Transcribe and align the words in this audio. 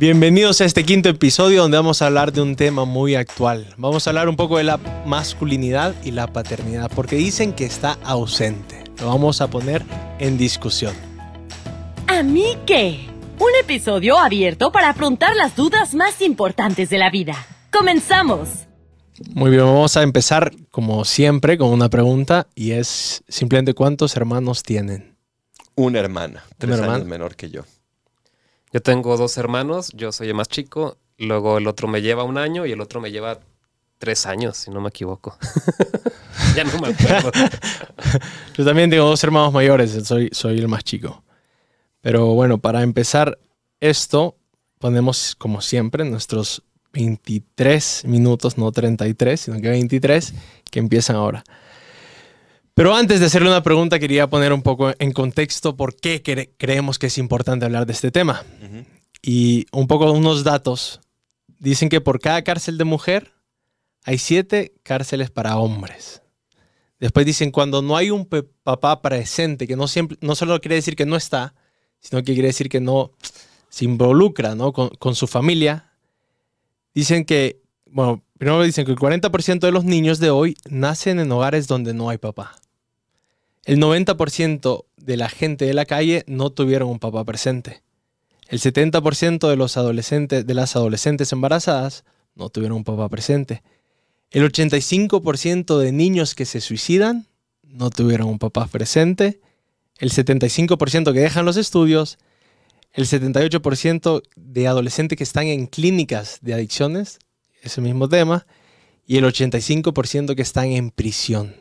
Bienvenidos 0.00 0.62
a 0.62 0.64
este 0.64 0.86
quinto 0.86 1.10
episodio 1.10 1.60
donde 1.60 1.76
vamos 1.76 2.00
a 2.00 2.06
hablar 2.06 2.32
de 2.32 2.40
un 2.40 2.56
tema 2.56 2.86
muy 2.86 3.16
actual. 3.16 3.66
Vamos 3.76 4.06
a 4.06 4.10
hablar 4.10 4.30
un 4.30 4.36
poco 4.36 4.56
de 4.56 4.64
la 4.64 4.78
masculinidad 5.04 5.94
y 6.02 6.10
la 6.10 6.26
paternidad, 6.26 6.90
porque 6.94 7.16
dicen 7.16 7.52
que 7.52 7.66
está 7.66 7.98
ausente. 8.02 8.82
Lo 8.98 9.08
vamos 9.08 9.42
a 9.42 9.50
poner 9.50 9.84
en 10.18 10.38
discusión. 10.38 10.94
¿A 12.06 12.22
mí 12.22 12.56
qué? 12.64 13.10
Un 13.38 13.50
episodio 13.60 14.16
abierto 14.16 14.72
para 14.72 14.88
afrontar 14.88 15.36
las 15.36 15.54
dudas 15.54 15.94
más 15.94 16.22
importantes 16.22 16.88
de 16.88 16.96
la 16.96 17.10
vida. 17.10 17.36
¡Comenzamos! 17.70 18.48
Muy 19.34 19.50
bien, 19.50 19.64
vamos 19.64 19.98
a 19.98 20.02
empezar 20.02 20.50
como 20.70 21.04
siempre 21.04 21.58
con 21.58 21.68
una 21.68 21.90
pregunta 21.90 22.46
y 22.54 22.70
es 22.70 23.22
simplemente 23.28 23.74
¿cuántos 23.74 24.16
hermanos 24.16 24.62
tienen? 24.62 25.18
Una 25.74 25.98
hermana, 25.98 26.42
tres 26.56 26.76
hermana? 26.76 26.94
años 26.94 27.06
menor 27.06 27.36
que 27.36 27.50
yo. 27.50 27.64
Yo 28.72 28.80
tengo 28.80 29.16
dos 29.16 29.36
hermanos, 29.36 29.90
yo 29.94 30.12
soy 30.12 30.28
el 30.28 30.34
más 30.34 30.48
chico, 30.48 30.96
luego 31.18 31.58
el 31.58 31.66
otro 31.66 31.88
me 31.88 32.02
lleva 32.02 32.22
un 32.22 32.38
año 32.38 32.66
y 32.66 32.72
el 32.72 32.80
otro 32.80 33.00
me 33.00 33.10
lleva 33.10 33.40
tres 33.98 34.26
años, 34.26 34.56
si 34.56 34.70
no 34.70 34.80
me 34.80 34.88
equivoco. 34.88 35.36
ya 36.56 36.64
no 36.64 36.78
me 36.78 36.88
acuerdo. 36.88 37.32
Yo 38.56 38.64
también 38.64 38.88
tengo 38.88 39.04
dos 39.04 39.22
hermanos 39.22 39.52
mayores, 39.52 39.92
soy, 40.04 40.30
soy 40.32 40.58
el 40.58 40.68
más 40.68 40.84
chico. 40.84 41.22
Pero 42.00 42.34
bueno, 42.34 42.58
para 42.58 42.82
empezar 42.82 43.38
esto, 43.80 44.36
ponemos 44.78 45.34
como 45.36 45.60
siempre 45.60 46.04
nuestros 46.04 46.62
23 46.92 48.04
minutos, 48.06 48.56
no 48.56 48.72
33, 48.72 49.40
sino 49.40 49.60
que 49.60 49.68
23, 49.68 50.34
que 50.70 50.78
empiezan 50.78 51.16
ahora. 51.16 51.44
Pero 52.80 52.94
antes 52.94 53.20
de 53.20 53.26
hacerle 53.26 53.50
una 53.50 53.62
pregunta, 53.62 53.98
quería 53.98 54.30
poner 54.30 54.54
un 54.54 54.62
poco 54.62 54.90
en 54.98 55.12
contexto 55.12 55.76
por 55.76 55.96
qué 55.96 56.22
cre- 56.22 56.48
creemos 56.56 56.98
que 56.98 57.08
es 57.08 57.18
importante 57.18 57.66
hablar 57.66 57.84
de 57.84 57.92
este 57.92 58.10
tema. 58.10 58.42
Y 59.20 59.66
un 59.70 59.86
poco 59.86 60.10
unos 60.10 60.44
datos. 60.44 61.02
Dicen 61.58 61.90
que 61.90 62.00
por 62.00 62.20
cada 62.20 62.40
cárcel 62.42 62.78
de 62.78 62.84
mujer 62.84 63.34
hay 64.04 64.16
siete 64.16 64.72
cárceles 64.82 65.30
para 65.30 65.58
hombres. 65.58 66.22
Después 66.98 67.26
dicen 67.26 67.50
cuando 67.50 67.82
no 67.82 67.98
hay 67.98 68.10
un 68.10 68.26
papá 68.62 69.02
presente, 69.02 69.66
que 69.66 69.76
no, 69.76 69.86
siempre, 69.86 70.16
no 70.22 70.34
solo 70.34 70.58
quiere 70.62 70.76
decir 70.76 70.96
que 70.96 71.04
no 71.04 71.16
está, 71.16 71.52
sino 71.98 72.22
que 72.22 72.32
quiere 72.32 72.48
decir 72.48 72.70
que 72.70 72.80
no 72.80 73.10
se 73.68 73.84
involucra 73.84 74.54
¿no? 74.54 74.72
con, 74.72 74.88
con 74.88 75.14
su 75.14 75.26
familia. 75.26 75.92
Dicen 76.94 77.26
que, 77.26 77.60
bueno, 77.90 78.24
primero 78.38 78.62
dicen 78.62 78.86
que 78.86 78.92
el 78.92 78.98
40% 78.98 79.58
de 79.60 79.70
los 79.70 79.84
niños 79.84 80.18
de 80.18 80.30
hoy 80.30 80.56
nacen 80.70 81.20
en 81.20 81.30
hogares 81.30 81.66
donde 81.66 81.92
no 81.92 82.08
hay 82.08 82.16
papá. 82.16 82.56
El 83.64 83.78
90% 83.78 84.84
de 84.96 85.16
la 85.16 85.28
gente 85.28 85.66
de 85.66 85.74
la 85.74 85.84
calle 85.84 86.24
no 86.26 86.50
tuvieron 86.50 86.88
un 86.88 86.98
papá 86.98 87.24
presente. 87.24 87.82
El 88.48 88.58
70% 88.58 89.48
de 89.48 89.56
los 89.56 89.76
adolescentes, 89.76 90.46
de 90.46 90.54
las 90.54 90.76
adolescentes 90.76 91.30
embarazadas 91.32 92.04
no 92.34 92.48
tuvieron 92.48 92.78
un 92.78 92.84
papá 92.84 93.08
presente. 93.08 93.62
El 94.30 94.50
85% 94.50 95.78
de 95.78 95.92
niños 95.92 96.34
que 96.34 96.46
se 96.46 96.60
suicidan 96.60 97.26
no 97.62 97.90
tuvieron 97.90 98.28
un 98.28 98.38
papá 98.38 98.66
presente. 98.66 99.40
El 99.98 100.10
75% 100.10 101.12
que 101.12 101.20
dejan 101.20 101.44
los 101.44 101.56
estudios. 101.56 102.18
El 102.92 103.06
78% 103.06 104.22
de 104.36 104.66
adolescentes 104.66 105.16
que 105.16 105.24
están 105.24 105.46
en 105.46 105.66
clínicas 105.66 106.38
de 106.40 106.54
adicciones, 106.54 107.18
ese 107.62 107.80
mismo 107.80 108.08
tema. 108.08 108.46
Y 109.06 109.18
el 109.18 109.24
85% 109.24 110.34
que 110.34 110.42
están 110.42 110.66
en 110.72 110.90
prisión. 110.90 111.59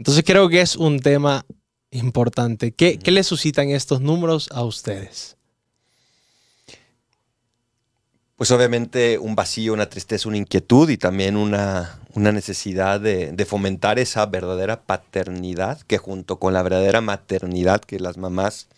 Entonces 0.00 0.24
creo 0.24 0.48
que 0.48 0.62
es 0.62 0.76
un 0.76 0.98
tema 1.00 1.44
importante. 1.90 2.72
¿Qué, 2.72 2.98
qué 2.98 3.10
le 3.10 3.22
suscitan 3.22 3.68
estos 3.68 4.00
números 4.00 4.48
a 4.50 4.64
ustedes? 4.64 5.36
Pues 8.34 8.50
obviamente 8.50 9.18
un 9.18 9.34
vacío, 9.34 9.74
una 9.74 9.90
tristeza, 9.90 10.26
una 10.26 10.38
inquietud 10.38 10.88
y 10.88 10.96
también 10.96 11.36
una, 11.36 12.00
una 12.14 12.32
necesidad 12.32 12.98
de, 12.98 13.32
de 13.32 13.44
fomentar 13.44 13.98
esa 13.98 14.24
verdadera 14.24 14.84
paternidad 14.84 15.82
que 15.82 15.98
junto 15.98 16.38
con 16.38 16.54
la 16.54 16.62
verdadera 16.62 17.02
maternidad 17.02 17.82
que 17.82 18.00
las 18.00 18.16
mamás, 18.16 18.68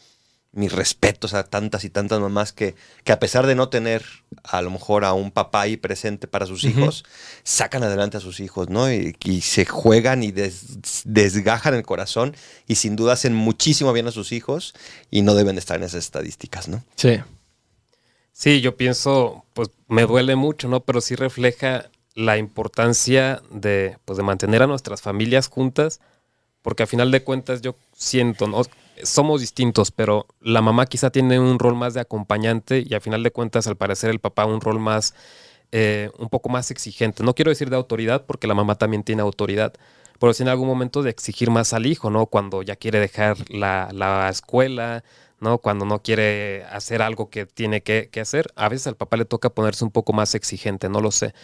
mis 0.55 0.71
respetos 0.73 1.33
a 1.33 1.45
tantas 1.45 1.85
y 1.85 1.91
tantas 1.91 2.21
mamás 2.21 2.53
que, 2.53 2.75
que 3.05 3.13
a 3.13 3.19
pesar 3.19 3.47
de 3.47 3.55
no 3.55 3.71
tener 3.71 4.05
a 4.45 4.61
lo 4.61 4.71
mejor 4.71 5.05
a 5.05 5.15
un 5.15 5.31
papá 5.31 5.63
ahí 5.63 5.79
presente 5.79 6.27
para 6.29 6.45
sus 6.45 6.65
hijos, 6.65 7.05
sacan 7.43 7.83
adelante 7.83 8.19
a 8.19 8.21
sus 8.21 8.39
hijos, 8.41 8.69
¿no? 8.69 8.93
Y, 8.93 9.17
y 9.25 9.41
se 9.41 9.65
juegan 9.65 10.23
y 10.23 10.31
des- 10.31 10.79
desgajan 11.05 11.75
el 11.75 11.85
corazón 11.85 12.37
y 12.67 12.75
sin 12.75 12.97
duda 12.97 13.15
hacen 13.15 13.35
muchísimo 13.35 13.93
bien 13.95 14.09
a 14.09 14.13
sus 14.13 14.31
hijos 14.33 14.75
y 15.11 15.23
no 15.23 15.35
deben 15.35 15.55
de 15.55 15.61
estar 15.61 15.79
en 15.79 15.85
esas 15.85 16.05
estadísticas, 16.05 16.69
¿no? 16.69 16.85
Sí. 16.97 17.21
Sí, 18.33 18.61
yo 18.61 18.77
pienso, 18.77 19.45
pues 19.55 19.71
me 19.89 20.03
duele 20.07 20.37
mucho, 20.37 20.69
¿no? 20.69 20.81
Pero 20.81 21.01
sí 21.01 21.15
refleja 21.15 21.91
la 22.15 22.39
importancia 22.39 23.43
de, 23.51 23.97
pues, 24.05 24.17
de 24.17 24.23
mantener 24.23 24.63
a 24.63 24.67
nuestras 24.67 25.03
familias 25.03 25.49
juntas, 25.49 26.01
porque 26.63 26.83
a 26.83 26.87
final 26.87 27.11
de 27.11 27.23
cuentas 27.25 27.63
yo 27.63 27.77
siento, 27.97 28.47
¿no? 28.47 28.63
Somos 29.03 29.41
distintos, 29.41 29.91
pero 29.91 30.27
la 30.41 30.63
mamá 30.63 30.87
quizá 30.87 31.11
tiene 31.11 31.41
un 31.41 31.59
rol 31.59 31.75
más 31.75 31.95
de 31.95 32.01
acompañante 32.01 32.85
y 32.87 32.95
a 32.95 33.01
final 33.01 33.23
de 33.23 33.33
cuentas, 33.33 33.67
al 33.67 33.77
parecer, 33.77 34.11
el 34.11 34.21
papá 34.21 34.45
un 34.45 34.61
rol 34.61 34.79
más, 34.79 35.15
eh, 35.73 36.11
un 36.19 36.29
poco 36.29 36.49
más 36.49 36.71
exigente. 36.71 37.25
No 37.25 37.35
quiero 37.35 37.51
decir 37.51 37.71
de 37.71 37.77
autoridad, 37.77 38.25
porque 38.27 38.47
la 38.47 38.55
mamá 38.55 38.77
también 38.77 39.03
tiene 39.03 39.23
autoridad, 39.23 39.73
pero 40.21 40.33
sí 40.35 40.43
en 40.43 40.49
algún 40.49 40.69
momento 40.69 41.03
de 41.03 41.11
exigir 41.11 41.51
más 41.51 41.73
al 41.73 41.87
hijo, 41.87 42.11
¿no? 42.11 42.27
Cuando 42.27 42.63
ya 42.63 42.77
quiere 42.77 43.01
dejar 43.01 43.39
la, 43.51 43.89
la 43.93 44.29
escuela, 44.29 45.03
¿no? 45.43 45.59
Cuando 45.59 45.85
no 45.85 46.01
quiere 46.03 46.65
hacer 46.67 47.03
algo 47.03 47.29
que 47.29 47.47
tiene 47.47 47.83
que, 47.83 48.09
hacer, 48.21 48.53
a 48.55 48.69
veces 48.69 48.87
al 48.87 48.97
papá 48.97 49.17
le 49.17 49.25
toca 49.25 49.51
ponerse 49.51 49.85
un 49.85 49.91
poco 49.91 50.13
más 50.13 50.37
exigente, 50.37 50.89
no 50.89 51.01
lo 51.01 51.11
sé. 51.11 51.35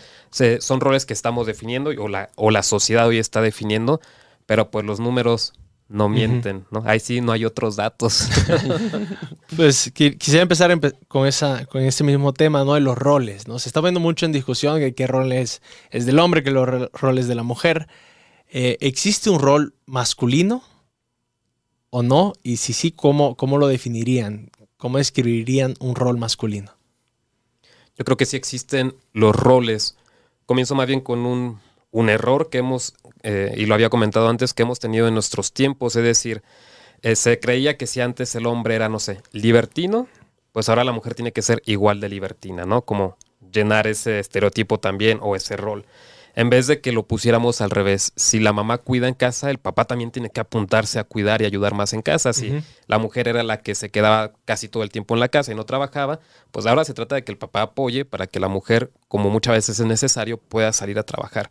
Son 0.61 0.81
roles 0.81 1.05
que 1.05 1.13
estamos 1.13 1.47
definiendo 1.49 1.91
o 1.91 2.09
la, 2.09 2.31
o 2.37 2.53
la 2.53 2.63
sociedad 2.63 3.09
hoy 3.09 3.19
está 3.19 3.43
definiendo, 3.43 4.01
pero 4.47 4.71
pues 4.71 4.87
los 4.87 5.01
números 5.01 5.53
no 5.89 6.09
mienten, 6.09 6.67
¿no? 6.71 6.83
Ahí 6.85 7.01
sí 7.01 7.21
no 7.21 7.33
hay 7.33 7.45
otros 7.45 7.77
datos. 7.77 8.29
Pues 9.57 9.93
qui- 9.95 10.17
quisiera 10.19 10.43
empezar 10.43 10.71
empe- 10.71 10.95
con, 11.09 11.27
esa, 11.27 11.65
con 11.67 11.83
ese 11.83 12.05
mismo 12.05 12.33
tema, 12.35 12.65
¿no? 12.65 12.75
De 12.75 12.81
los 12.81 12.97
roles, 12.99 13.49
¿no? 13.49 13.59
Se 13.59 13.69
está 13.69 13.81
viendo 13.81 13.99
mucho 14.01 14.27
en 14.27 14.33
discusión 14.33 14.79
que 14.79 14.95
qué 14.95 15.07
rol 15.07 15.33
es, 15.33 15.63
es 15.91 16.05
del 16.07 16.19
hombre, 16.19 16.43
que 16.43 16.51
los 16.51 16.69
ro- 16.69 16.91
roles 16.93 17.29
de 17.29 17.35
la 17.35 17.43
mujer. 17.43 17.89
Eh, 18.51 18.77
¿Existe 18.81 19.31
un 19.31 19.39
rol 19.41 19.75
masculino 19.87 20.63
o 21.91 22.03
no? 22.03 22.35
Y 22.43 22.59
si 22.59 22.73
sí, 22.75 22.93
¿cómo, 22.93 23.37
¿cómo 23.37 23.57
lo 23.59 23.67
definirían? 23.69 24.51
¿Cómo 24.77 24.99
describirían 24.99 25.75
un 25.81 25.95
rol 25.95 26.19
masculino? 26.19 26.73
Yo 27.97 28.05
creo 28.05 28.17
que 28.17 28.27
sí 28.27 28.37
existen 28.37 28.95
los 29.13 29.35
roles. 29.35 29.97
Comienzo 30.47 30.75
más 30.75 30.87
bien 30.87 31.01
con 31.01 31.21
un, 31.21 31.59
un 31.91 32.09
error 32.11 32.51
que 32.51 32.59
hemos, 32.59 32.95
eh, 33.23 33.55
y 33.57 33.67
lo 33.67 33.75
había 33.75 33.91
comentado 33.91 34.29
antes, 34.29 34.55
que 34.55 34.63
hemos 34.63 34.79
tenido 34.79 35.09
en 35.09 35.15
nuestros 35.15 35.53
tiempos. 35.53 35.97
Es 35.97 36.05
decir, 36.05 36.43
eh, 37.03 37.17
se 37.17 37.41
creía 37.41 37.77
que 37.77 37.87
si 37.87 38.01
antes 38.01 38.35
el 38.35 38.47
hombre 38.47 38.75
era, 38.75 38.89
no 38.89 38.99
sé, 38.99 39.21
libertino, 39.33 40.09
pues 40.53 40.69
ahora 40.69 40.85
la 40.85 40.93
mujer 40.93 41.15
tiene 41.15 41.33
que 41.33 41.43
ser 41.43 41.63
igual 41.67 42.01
de 42.01 42.09
libertina, 42.09 42.65
¿no? 42.65 42.83
Como 42.83 43.17
llenar 43.53 43.87
ese 43.87 44.19
estereotipo 44.19 44.79
también 44.79 45.19
o 45.23 45.37
ese 45.37 45.57
rol. 45.57 45.87
En 46.41 46.51
vez 46.51 46.69
de 46.69 46.81
que 46.81 46.93
lo 46.93 47.05
pusiéramos 47.09 47.61
al 47.61 47.71
revés, 47.71 48.13
si 48.15 48.39
la 48.39 48.53
mamá 48.53 48.79
cuida 48.79 49.09
en 49.09 49.15
casa, 49.15 49.51
el 49.51 49.59
papá 49.59 49.87
también 49.87 50.13
tiene 50.13 50.31
que 50.31 50.39
apuntarse 50.41 51.01
a 51.01 51.05
cuidar 51.05 51.43
y 51.43 51.47
ayudar 51.47 51.75
más 51.75 51.93
en 51.95 52.01
casa. 52.01 52.33
Si 52.33 52.51
la 52.87 52.99
mujer 52.99 53.27
era 53.27 53.43
la 53.43 53.61
que 53.61 53.75
se 53.75 53.91
quedaba 53.91 54.33
casi 54.45 54.69
todo 54.69 54.85
el 54.85 54.91
tiempo 54.91 55.15
en 55.15 55.21
la 55.21 55.29
casa 55.29 55.51
y 55.51 55.57
no 55.57 55.65
trabajaba, 55.65 56.21
pues 56.53 56.65
ahora 56.67 56.85
se 56.85 56.95
trata 56.95 57.17
de 57.17 57.25
que 57.25 57.33
el 57.33 57.39
papá 57.39 57.63
apoye 57.63 58.05
para 58.05 58.29
que 58.29 58.39
la 58.39 58.47
mujer, 58.47 58.93
como 59.09 59.31
muchas 59.31 59.55
veces 59.55 59.81
es 59.81 59.87
necesario, 59.87 60.37
pueda 60.39 60.73
salir 60.73 60.99
a 61.01 61.03
trabajar. 61.03 61.51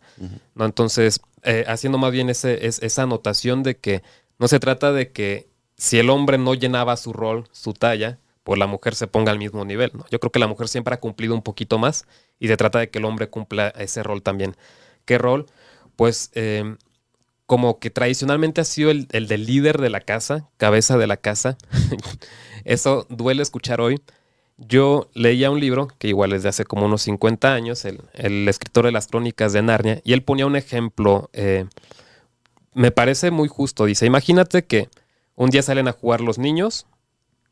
¿no? 0.54 0.64
Entonces, 0.64 1.20
eh, 1.42 1.66
haciendo 1.68 1.98
más 1.98 2.10
bien 2.10 2.30
ese, 2.30 2.66
es- 2.66 2.82
esa 2.82 3.02
anotación 3.02 3.62
de 3.62 3.76
que 3.76 4.02
no 4.38 4.48
se 4.48 4.58
trata 4.58 4.90
de 4.92 5.12
que 5.12 5.48
si 5.76 5.98
el 5.98 6.08
hombre 6.08 6.38
no 6.38 6.54
llenaba 6.54 6.96
su 6.96 7.12
rol, 7.12 7.46
su 7.52 7.74
talla, 7.74 8.20
pues 8.48 8.58
la 8.58 8.66
mujer 8.66 8.94
se 8.94 9.06
ponga 9.06 9.30
al 9.30 9.38
mismo 9.38 9.62
nivel. 9.66 9.90
¿no? 9.92 10.06
Yo 10.10 10.20
creo 10.20 10.32
que 10.32 10.38
la 10.38 10.46
mujer 10.46 10.68
siempre 10.68 10.94
ha 10.94 11.00
cumplido 11.00 11.34
un 11.34 11.42
poquito 11.42 11.76
más 11.78 12.06
y 12.40 12.48
se 12.48 12.56
trata 12.56 12.78
de 12.78 12.88
que 12.88 12.98
el 12.98 13.04
hombre 13.04 13.28
cumpla 13.28 13.68
ese 13.76 14.02
rol 14.02 14.22
también. 14.22 14.56
¿Qué 15.04 15.18
rol? 15.18 15.44
Pues 15.96 16.30
eh, 16.32 16.76
como 17.44 17.78
que 17.78 17.90
tradicionalmente 17.90 18.62
ha 18.62 18.64
sido 18.64 18.90
el, 18.90 19.06
el 19.12 19.28
del 19.28 19.44
líder 19.44 19.78
de 19.82 19.90
la 19.90 20.00
casa, 20.00 20.48
cabeza 20.56 20.96
de 20.96 21.06
la 21.06 21.18
casa. 21.18 21.58
Eso 22.64 23.06
duele 23.10 23.42
escuchar 23.42 23.82
hoy. 23.82 24.00
Yo 24.56 25.10
leía 25.12 25.50
un 25.50 25.60
libro, 25.60 25.88
que 25.98 26.08
igual 26.08 26.32
es 26.32 26.42
de 26.42 26.48
hace 26.48 26.64
como 26.64 26.86
unos 26.86 27.02
50 27.02 27.52
años, 27.52 27.84
el, 27.84 28.00
el 28.14 28.48
escritor 28.48 28.86
de 28.86 28.92
las 28.92 29.08
crónicas 29.08 29.52
de 29.52 29.60
Narnia, 29.60 30.00
y 30.04 30.14
él 30.14 30.22
ponía 30.22 30.46
un 30.46 30.56
ejemplo, 30.56 31.28
eh, 31.34 31.66
me 32.72 32.92
parece 32.92 33.30
muy 33.30 33.48
justo. 33.48 33.84
Dice, 33.84 34.06
imagínate 34.06 34.64
que 34.64 34.88
un 35.34 35.50
día 35.50 35.60
salen 35.60 35.86
a 35.86 35.92
jugar 35.92 36.22
los 36.22 36.38
niños 36.38 36.86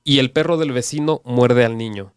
y 0.06 0.20
el 0.20 0.30
perro 0.30 0.56
del 0.56 0.70
vecino 0.70 1.20
muerde 1.24 1.64
al 1.64 1.76
niño. 1.76 2.14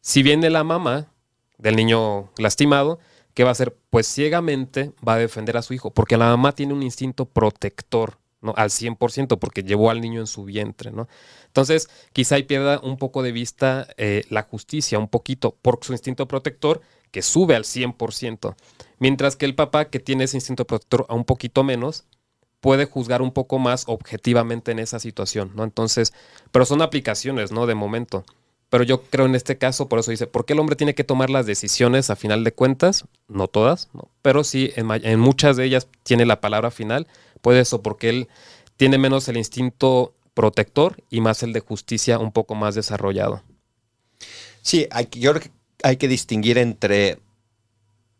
Si 0.00 0.22
viene 0.22 0.48
la 0.48 0.62
mamá 0.62 1.12
del 1.58 1.74
niño 1.74 2.30
lastimado, 2.38 3.00
¿qué 3.34 3.42
va 3.42 3.48
a 3.48 3.52
hacer? 3.52 3.76
Pues 3.90 4.06
ciegamente 4.06 4.92
va 5.06 5.14
a 5.14 5.18
defender 5.18 5.56
a 5.56 5.62
su 5.62 5.74
hijo, 5.74 5.90
porque 5.92 6.16
la 6.16 6.26
mamá 6.26 6.52
tiene 6.52 6.72
un 6.72 6.84
instinto 6.84 7.26
protector 7.26 8.18
¿no? 8.42 8.54
Al 8.56 8.70
100%, 8.70 9.38
porque 9.40 9.64
llevó 9.64 9.90
al 9.90 10.00
niño 10.00 10.20
en 10.20 10.28
su 10.28 10.44
vientre, 10.44 10.92
¿no? 10.92 11.08
Entonces, 11.46 11.88
quizá 12.12 12.36
ahí 12.36 12.44
pierda 12.44 12.78
un 12.80 12.96
poco 12.96 13.24
de 13.24 13.32
vista 13.32 13.88
eh, 13.96 14.22
la 14.28 14.42
justicia, 14.42 14.98
un 14.98 15.08
poquito, 15.08 15.56
por 15.62 15.80
su 15.82 15.92
instinto 15.92 16.28
protector, 16.28 16.80
que 17.10 17.22
sube 17.22 17.56
al 17.56 17.64
100%. 17.64 18.54
Mientras 18.98 19.34
que 19.34 19.46
el 19.46 19.56
papá, 19.56 19.86
que 19.86 19.98
tiene 19.98 20.24
ese 20.24 20.36
instinto 20.36 20.64
protector 20.64 21.06
a 21.08 21.14
un 21.14 21.24
poquito 21.24 21.64
menos, 21.64 22.04
puede 22.66 22.86
juzgar 22.86 23.22
un 23.22 23.30
poco 23.30 23.60
más 23.60 23.84
objetivamente 23.86 24.72
en 24.72 24.80
esa 24.80 24.98
situación, 24.98 25.52
¿no? 25.54 25.62
Entonces, 25.62 26.12
pero 26.50 26.66
son 26.66 26.82
aplicaciones, 26.82 27.52
¿no? 27.52 27.64
De 27.64 27.76
momento. 27.76 28.24
Pero 28.70 28.82
yo 28.82 29.02
creo 29.02 29.24
en 29.26 29.36
este 29.36 29.56
caso, 29.56 29.88
por 29.88 30.00
eso 30.00 30.10
dice, 30.10 30.26
¿por 30.26 30.44
qué 30.44 30.54
el 30.54 30.58
hombre 30.58 30.74
tiene 30.74 30.96
que 30.96 31.04
tomar 31.04 31.30
las 31.30 31.46
decisiones 31.46 32.10
a 32.10 32.16
final 32.16 32.42
de 32.42 32.50
cuentas? 32.50 33.04
No 33.28 33.46
todas, 33.46 33.88
¿no? 33.92 34.10
pero 34.20 34.42
sí 34.42 34.72
en, 34.74 35.20
muchas 35.20 35.56
de 35.56 35.64
ellas 35.64 35.86
tiene 36.02 36.26
la 36.26 36.40
palabra 36.40 36.72
final. 36.72 37.06
Puede 37.40 37.60
eso, 37.60 37.82
porque 37.82 38.08
él 38.08 38.28
tiene 38.76 38.98
menos 38.98 39.28
el 39.28 39.36
instinto 39.36 40.12
protector 40.34 40.96
y 41.08 41.20
más 41.20 41.44
el 41.44 41.52
de 41.52 41.60
justicia 41.60 42.18
un 42.18 42.32
poco 42.32 42.56
más 42.56 42.74
desarrollado. 42.74 43.44
Sí, 44.62 44.88
hay, 44.90 45.06
yo 45.12 45.30
creo 45.34 45.42
que 45.44 45.50
hay 45.84 45.98
que 45.98 46.08
distinguir 46.08 46.58
entre 46.58 47.20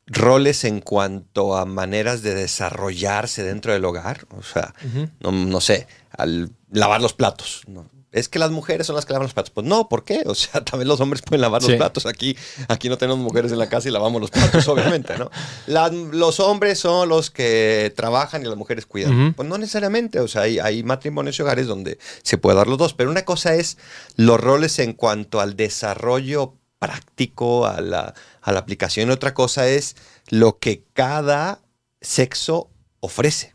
roles 0.07 0.65
en 0.65 0.81
cuanto 0.81 1.57
a 1.57 1.65
maneras 1.65 2.23
de 2.23 2.35
desarrollarse 2.35 3.43
dentro 3.43 3.73
del 3.73 3.85
hogar. 3.85 4.27
O 4.37 4.43
sea, 4.43 4.75
no, 5.21 5.33
no, 5.33 5.61
sé, 5.61 5.87
al 6.11 6.51
lavar 6.71 7.01
los 7.01 7.13
platos. 7.13 7.63
¿no? 7.67 7.91
es 8.17 8.31
que 8.31 8.39
las 8.39 8.51
mujeres 8.51 8.87
son 8.87 8.97
las 8.97 9.05
que 9.05 9.13
lavan 9.13 9.27
los 9.27 9.35
platos. 9.35 9.51
Pues 9.51 9.67
no, 9.67 9.91
¿por 9.91 10.03
qué? 10.05 10.23
O 10.25 10.35
sea, 10.35 10.61
también 10.65 10.89
los 10.89 11.01
hombres 11.01 11.21
pueden 11.21 11.43
lavar 11.43 11.63
los 11.63 11.73
platos. 11.73 12.07
Aquí, 12.07 12.37
aquí 12.69 12.89
no 12.89 12.97
tenemos 12.97 13.19
mujeres 13.19 13.53
en 13.53 13.59
la 13.59 13.69
casa 13.69 13.89
y 13.89 13.93
lavamos 13.93 14.21
los 14.21 14.31
platos, 14.31 14.67
obviamente, 14.69 15.15
¿no? 15.19 15.31
los 16.13 16.41
hombres 16.41 16.79
son 16.79 17.11
los 17.11 17.31
que 17.31 17.93
trabajan 17.95 18.43
y 18.43 18.47
las 18.47 18.57
mujeres 18.57 18.87
cuidan. 18.87 19.35
Pues 19.35 19.47
no 19.47 19.59
necesariamente, 19.59 20.21
o 20.21 20.29
sea, 20.29 20.43
hay, 20.43 20.59
hay, 20.59 20.83
matrimonios 20.83 21.39
y 21.39 21.43
hogares 21.43 21.67
donde 21.67 21.99
se 22.23 22.39
puede 22.39 22.57
dar 22.57 22.69
los 22.69 22.79
dos, 22.79 22.95
pero 22.95 23.11
una 23.11 23.25
cosa 23.27 23.55
es 23.55 23.77
los 24.17 24.41
roles 24.41 24.79
en 24.79 24.95
cuanto 24.95 25.41
al 25.41 25.55
desarrollo 25.55 26.55
práctico, 26.79 27.67
a 27.67 27.81
la, 27.81 28.15
a 28.47 28.53
la 28.53 28.61
aplicación, 28.61 29.11
otra 29.11 29.35
cosa 29.35 29.69
es 29.69 29.97
lo 30.29 30.59
que 30.61 30.85
cada 30.93 31.61
sexo 32.01 32.71
ofrece. 33.01 33.55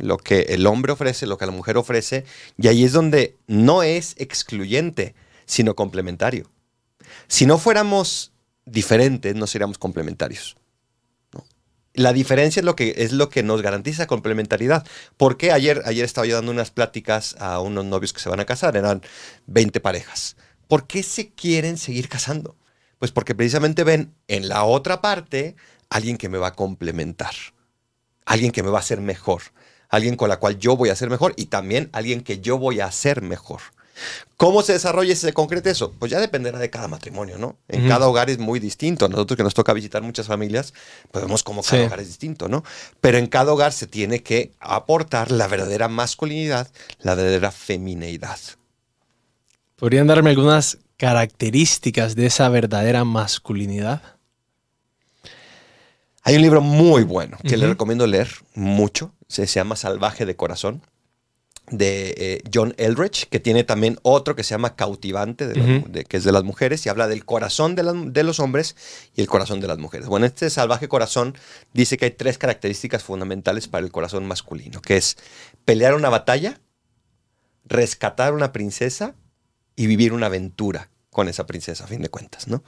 Lo 0.00 0.18
que 0.18 0.40
el 0.50 0.66
hombre 0.66 0.92
ofrece, 0.92 1.26
lo 1.26 1.38
que 1.38 1.46
la 1.46 1.52
mujer 1.52 1.78
ofrece, 1.78 2.24
y 2.58 2.68
ahí 2.68 2.84
es 2.84 2.92
donde 2.92 3.36
no 3.46 3.82
es 3.82 4.14
excluyente, 4.18 5.14
sino 5.46 5.74
complementario. 5.74 6.50
Si 7.26 7.46
no 7.46 7.56
fuéramos 7.56 8.32
diferentes, 8.66 9.34
no 9.34 9.46
seríamos 9.46 9.78
complementarios. 9.78 10.56
La 11.94 12.12
diferencia 12.12 12.60
es 12.60 12.66
lo, 12.66 12.76
que, 12.76 12.94
es 12.98 13.12
lo 13.12 13.30
que 13.30 13.42
nos 13.42 13.62
garantiza 13.62 14.06
complementariedad. 14.06 14.86
Porque 15.16 15.52
ayer, 15.52 15.80
ayer 15.86 16.04
estaba 16.04 16.26
yo 16.26 16.36
dando 16.36 16.52
unas 16.52 16.70
pláticas 16.70 17.34
a 17.38 17.60
unos 17.60 17.86
novios 17.86 18.12
que 18.12 18.20
se 18.20 18.28
van 18.28 18.40
a 18.40 18.44
casar, 18.44 18.76
eran 18.76 19.00
20 19.46 19.80
parejas. 19.80 20.36
¿Por 20.68 20.86
qué 20.86 21.02
se 21.02 21.30
quieren 21.30 21.78
seguir 21.78 22.10
casando? 22.10 22.56
Pues 22.98 23.12
porque 23.12 23.34
precisamente 23.34 23.84
ven 23.84 24.14
en 24.28 24.48
la 24.48 24.64
otra 24.64 25.00
parte 25.00 25.56
alguien 25.90 26.16
que 26.16 26.28
me 26.28 26.38
va 26.38 26.48
a 26.48 26.54
complementar, 26.54 27.34
alguien 28.24 28.52
que 28.52 28.62
me 28.62 28.70
va 28.70 28.78
a 28.78 28.80
hacer 28.80 29.00
mejor, 29.00 29.42
alguien 29.88 30.16
con 30.16 30.28
la 30.28 30.38
cual 30.38 30.58
yo 30.58 30.76
voy 30.76 30.88
a 30.88 30.96
ser 30.96 31.10
mejor 31.10 31.34
y 31.36 31.46
también 31.46 31.90
alguien 31.92 32.22
que 32.22 32.40
yo 32.40 32.58
voy 32.58 32.80
a 32.80 32.86
hacer 32.86 33.22
mejor. 33.22 33.60
¿Cómo 34.36 34.62
se 34.62 34.74
desarrolla 34.74 35.12
y 35.12 35.16
se 35.16 35.32
concreta 35.32 35.70
eso? 35.70 35.92
Pues 35.98 36.10
ya 36.10 36.20
dependerá 36.20 36.58
de 36.58 36.68
cada 36.68 36.88
matrimonio, 36.88 37.38
¿no? 37.38 37.56
En 37.68 37.88
cada 37.88 38.06
hogar 38.06 38.28
es 38.28 38.38
muy 38.38 38.60
distinto. 38.60 39.08
Nosotros 39.08 39.36
que 39.36 39.42
nos 39.42 39.54
toca 39.54 39.72
visitar 39.72 40.02
muchas 40.02 40.26
familias, 40.26 40.74
pues 41.10 41.24
vemos 41.24 41.42
cómo 41.42 41.62
cada 41.62 41.86
hogar 41.86 42.00
es 42.00 42.08
distinto, 42.08 42.48
¿no? 42.48 42.62
Pero 43.00 43.16
en 43.16 43.26
cada 43.26 43.52
hogar 43.52 43.72
se 43.72 43.86
tiene 43.86 44.22
que 44.22 44.52
aportar 44.60 45.30
la 45.30 45.46
verdadera 45.46 45.88
masculinidad, 45.88 46.70
la 47.00 47.14
verdadera 47.14 47.50
femineidad. 47.50 48.38
¿Podrían 49.76 50.06
darme 50.06 50.30
algunas 50.30 50.78
características 50.96 52.16
de 52.16 52.26
esa 52.26 52.48
verdadera 52.48 53.04
masculinidad? 53.04 54.02
Hay 56.22 56.34
un 56.34 56.42
libro 56.42 56.60
muy 56.60 57.04
bueno 57.04 57.38
que 57.46 57.56
le 57.56 57.68
recomiendo 57.68 58.06
leer 58.06 58.28
mucho. 58.54 59.12
Se, 59.28 59.46
llama 59.46 59.76
Salvaje 59.76 60.26
de 60.26 60.34
Corazón 60.34 60.82
de 61.70 62.14
eh, 62.16 62.42
John 62.52 62.74
Eldridge, 62.78 63.28
que 63.28 63.40
tiene 63.40 63.64
también 63.64 63.98
otro 64.02 64.36
que 64.36 64.44
se 64.44 64.50
llama 64.50 64.76
Cautivante, 64.76 65.52
que 66.08 66.16
es 66.16 66.24
de 66.24 66.32
las 66.32 66.44
mujeres, 66.44 66.84
y 66.86 66.88
habla 66.88 67.08
del 67.08 67.24
corazón 67.24 67.74
de, 67.74 68.22
los 68.22 68.40
hombres 68.40 68.76
y 69.14 69.20
el 69.20 69.26
corazón 69.26 69.60
de 69.60 69.66
las 69.66 69.78
mujeres. 69.78 70.06
Bueno, 70.06 70.26
este 70.26 70.50
salvaje 70.50 70.88
corazón 70.88 71.36
dice 71.72 71.96
que 71.96 72.06
hay 72.06 72.10
tres 72.12 72.38
características 72.38 73.02
fundamentales 73.02 73.68
para 73.68 73.84
el 73.84 73.92
corazón 73.92 74.26
masculino, 74.26 74.80
que 74.80 74.96
es 74.96 75.16
pelear 75.64 75.94
una 75.94 76.08
batalla, 76.08 76.60
rescatar 77.64 78.32
una 78.32 78.52
princesa 78.52 79.14
y 79.76 79.86
vivir 79.86 80.12
una 80.12 80.26
aventura 80.26 80.88
con 81.10 81.28
esa 81.28 81.46
princesa, 81.46 81.84
a 81.84 81.86
fin 81.86 82.02
de 82.02 82.08
cuentas, 82.08 82.48
¿no? 82.48 82.64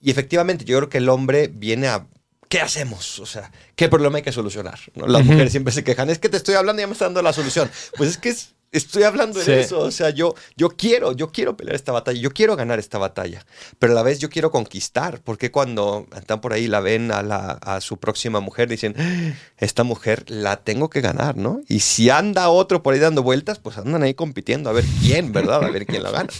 Y 0.00 0.10
efectivamente, 0.10 0.64
yo 0.64 0.76
creo 0.78 0.88
que 0.88 0.98
el 0.98 1.08
hombre 1.08 1.48
viene 1.48 1.88
a 1.88 2.06
¿qué 2.48 2.60
hacemos? 2.60 3.18
O 3.18 3.26
sea, 3.26 3.50
¿qué 3.74 3.88
problema 3.88 4.18
hay 4.18 4.22
que 4.22 4.30
solucionar? 4.30 4.78
Las 4.94 5.24
mujeres 5.24 5.50
siempre 5.50 5.72
se 5.72 5.82
quejan, 5.82 6.10
es 6.10 6.18
que 6.18 6.28
te 6.28 6.36
estoy 6.36 6.54
hablando 6.54 6.80
y 6.80 6.84
ya 6.84 6.86
me 6.86 6.92
está 6.92 7.06
dando 7.06 7.22
la 7.22 7.32
solución. 7.32 7.70
Pues 7.96 8.10
es 8.10 8.18
que 8.18 8.34
estoy 8.76 9.04
hablando 9.04 9.42
de 9.42 9.60
eso, 9.60 9.80
o 9.80 9.90
sea, 9.90 10.10
yo, 10.10 10.34
yo 10.56 10.70
quiero, 10.70 11.12
yo 11.12 11.30
quiero 11.30 11.56
pelear 11.56 11.76
esta 11.76 11.92
batalla, 11.92 12.20
yo 12.20 12.30
quiero 12.30 12.56
ganar 12.56 12.78
esta 12.78 12.98
batalla, 12.98 13.44
pero 13.78 13.92
a 13.92 13.96
la 13.96 14.02
vez 14.02 14.18
yo 14.18 14.28
quiero 14.28 14.50
conquistar, 14.50 15.20
porque 15.22 15.50
cuando 15.50 16.06
están 16.16 16.40
por 16.40 16.52
ahí 16.52 16.66
la 16.66 16.80
ven 16.80 17.12
a, 17.12 17.22
la, 17.22 17.52
a 17.52 17.80
su 17.80 17.98
próxima 17.98 18.40
mujer, 18.40 18.68
dicen, 18.68 18.94
ah, 18.98 19.32
esta 19.58 19.84
mujer 19.84 20.24
la 20.28 20.56
tengo 20.58 20.90
que 20.90 21.00
ganar, 21.00 21.36
¿no? 21.36 21.60
Y 21.68 21.80
si 21.80 22.10
anda 22.10 22.48
otro 22.48 22.82
por 22.82 22.94
ahí 22.94 23.00
dando 23.00 23.22
vueltas, 23.22 23.58
pues 23.58 23.78
andan 23.78 24.02
ahí 24.02 24.14
compitiendo 24.14 24.70
a 24.70 24.72
ver 24.72 24.84
quién, 25.00 25.32
¿verdad? 25.32 25.64
A 25.64 25.70
ver 25.70 25.86
quién 25.86 26.02
la 26.02 26.10
gana. 26.10 26.30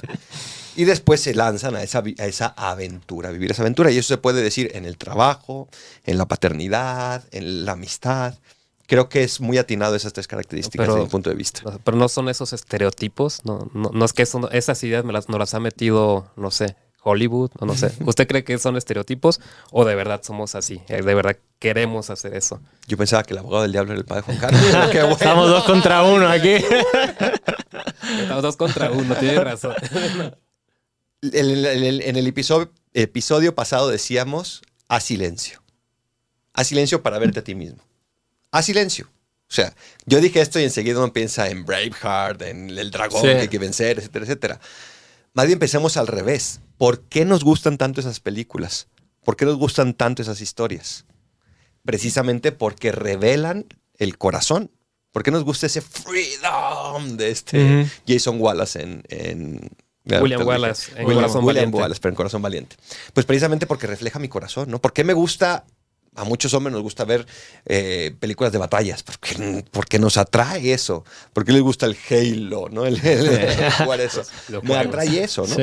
Y 0.76 0.84
después 0.84 1.20
se 1.20 1.34
lanzan 1.34 1.76
a 1.76 1.82
esa, 1.82 2.02
a 2.18 2.26
esa 2.26 2.46
aventura, 2.56 3.28
a 3.28 3.32
vivir 3.32 3.52
esa 3.52 3.62
aventura. 3.62 3.90
Y 3.90 3.98
eso 3.98 4.08
se 4.08 4.18
puede 4.18 4.42
decir 4.42 4.72
en 4.74 4.84
el 4.84 4.96
trabajo, 4.96 5.68
en 6.04 6.18
la 6.18 6.26
paternidad, 6.26 7.22
en 7.30 7.64
la 7.64 7.72
amistad. 7.72 8.34
Creo 8.86 9.08
que 9.08 9.22
es 9.22 9.40
muy 9.40 9.56
atinado 9.56 9.94
esas 9.94 10.12
tres 10.12 10.28
características 10.28 10.88
desde 10.88 11.00
mi 11.00 11.08
punto 11.08 11.30
de 11.30 11.36
vista. 11.36 11.62
Pero 11.82 11.96
no 11.96 12.08
son 12.08 12.28
esos 12.28 12.52
estereotipos, 12.52 13.44
no, 13.44 13.70
no, 13.72 14.04
es 14.04 14.12
que 14.12 14.22
esas 14.22 14.84
ideas 14.84 15.04
me 15.04 15.12
las, 15.12 15.28
nos 15.28 15.38
las 15.38 15.54
ha 15.54 15.60
metido, 15.60 16.30
no 16.36 16.50
sé, 16.50 16.76
Hollywood, 17.04 17.50
o 17.58 17.66
no 17.66 17.74
sé. 17.74 17.92
¿Usted 18.04 18.26
cree 18.26 18.44
que 18.44 18.58
son 18.58 18.76
estereotipos 18.76 19.40
o 19.70 19.84
de 19.84 19.94
verdad 19.94 20.22
somos 20.22 20.54
así? 20.54 20.82
Eh, 20.88 21.02
¿De 21.02 21.14
verdad 21.14 21.36
queremos 21.58 22.10
hacer 22.10 22.34
eso? 22.34 22.60
Yo 22.86 22.96
pensaba 22.96 23.22
que 23.22 23.34
el 23.34 23.38
abogado 23.38 23.62
del 23.62 23.72
diablo 23.72 23.92
era 23.92 24.00
el 24.00 24.06
padre 24.06 24.22
Juan 24.22 24.38
Carlos. 24.38 24.62
Estamos 25.12 25.48
dos 25.48 25.64
contra 25.64 26.02
uno 26.02 26.28
aquí. 26.28 26.54
Estamos 28.20 28.42
dos 28.42 28.56
contra 28.56 28.90
uno, 28.90 29.14
tiene 29.16 29.40
razón. 29.40 29.74
en 31.22 32.16
el 32.16 32.26
episodio, 32.26 32.70
episodio 32.92 33.54
pasado 33.54 33.88
decíamos, 33.88 34.62
a 34.88 35.00
silencio. 35.00 35.62
A 36.52 36.64
silencio 36.64 37.02
para 37.02 37.18
verte 37.18 37.40
a 37.40 37.44
ti 37.44 37.54
mismo. 37.54 37.82
A 38.54 38.62
silencio. 38.62 39.10
O 39.50 39.52
sea, 39.52 39.74
yo 40.06 40.20
dije 40.20 40.40
esto 40.40 40.60
y 40.60 40.62
enseguida 40.62 40.98
uno 40.98 41.12
piensa 41.12 41.48
en 41.48 41.64
Braveheart, 41.64 42.40
en 42.42 42.70
el 42.70 42.92
dragón 42.92 43.22
que 43.22 43.40
hay 43.40 43.48
que 43.48 43.58
vencer, 43.58 43.98
etcétera, 43.98 44.24
etcétera. 44.24 44.60
Más 45.32 45.46
bien 45.46 45.56
empecemos 45.56 45.96
al 45.96 46.06
revés. 46.06 46.60
¿Por 46.78 47.00
qué 47.00 47.24
nos 47.24 47.42
gustan 47.42 47.78
tanto 47.78 48.00
esas 48.00 48.20
películas? 48.20 48.86
¿Por 49.24 49.36
qué 49.36 49.44
nos 49.44 49.56
gustan 49.56 49.92
tanto 49.94 50.22
esas 50.22 50.40
historias? 50.40 51.04
Precisamente 51.84 52.52
porque 52.52 52.92
revelan 52.92 53.66
el 53.98 54.18
corazón. 54.18 54.70
¿Por 55.10 55.24
qué 55.24 55.32
nos 55.32 55.42
gusta 55.42 55.66
ese 55.66 55.80
freedom 55.80 57.16
de 57.16 57.30
este 57.32 57.90
Jason 58.06 58.40
Wallace 58.40 58.80
en, 58.80 59.68
William 60.04 60.46
Wallace, 60.46 60.92
en 60.96 61.06
Corazón 61.06 61.44
Valiente. 61.44 61.76
Wallace, 61.76 62.00
pero 62.00 62.10
en 62.10 62.16
Corazón 62.16 62.42
Valiente. 62.42 62.76
Pues 63.12 63.26
precisamente 63.26 63.66
porque 63.66 63.88
refleja 63.88 64.20
mi 64.20 64.28
corazón, 64.28 64.70
¿no? 64.70 64.80
¿Por 64.80 64.92
qué 64.92 65.02
me 65.02 65.12
gusta 65.12 65.64
a 66.14 66.24
muchos 66.24 66.54
hombres 66.54 66.72
nos 66.72 66.82
gusta 66.82 67.04
ver 67.04 67.26
eh, 67.66 68.14
películas 68.18 68.52
de 68.52 68.58
batallas, 68.58 69.02
porque, 69.02 69.64
porque 69.70 69.98
nos 69.98 70.16
atrae 70.16 70.72
eso, 70.72 71.04
porque 71.32 71.52
les 71.52 71.62
gusta 71.62 71.86
el 71.86 71.96
Halo, 72.08 72.68
¿no? 72.70 72.86
El, 72.86 72.98
jugar 73.78 74.00
eso. 74.00 74.22
Me 74.62 74.76
atrae 74.76 75.22
eso, 75.22 75.46
¿no? 75.46 75.56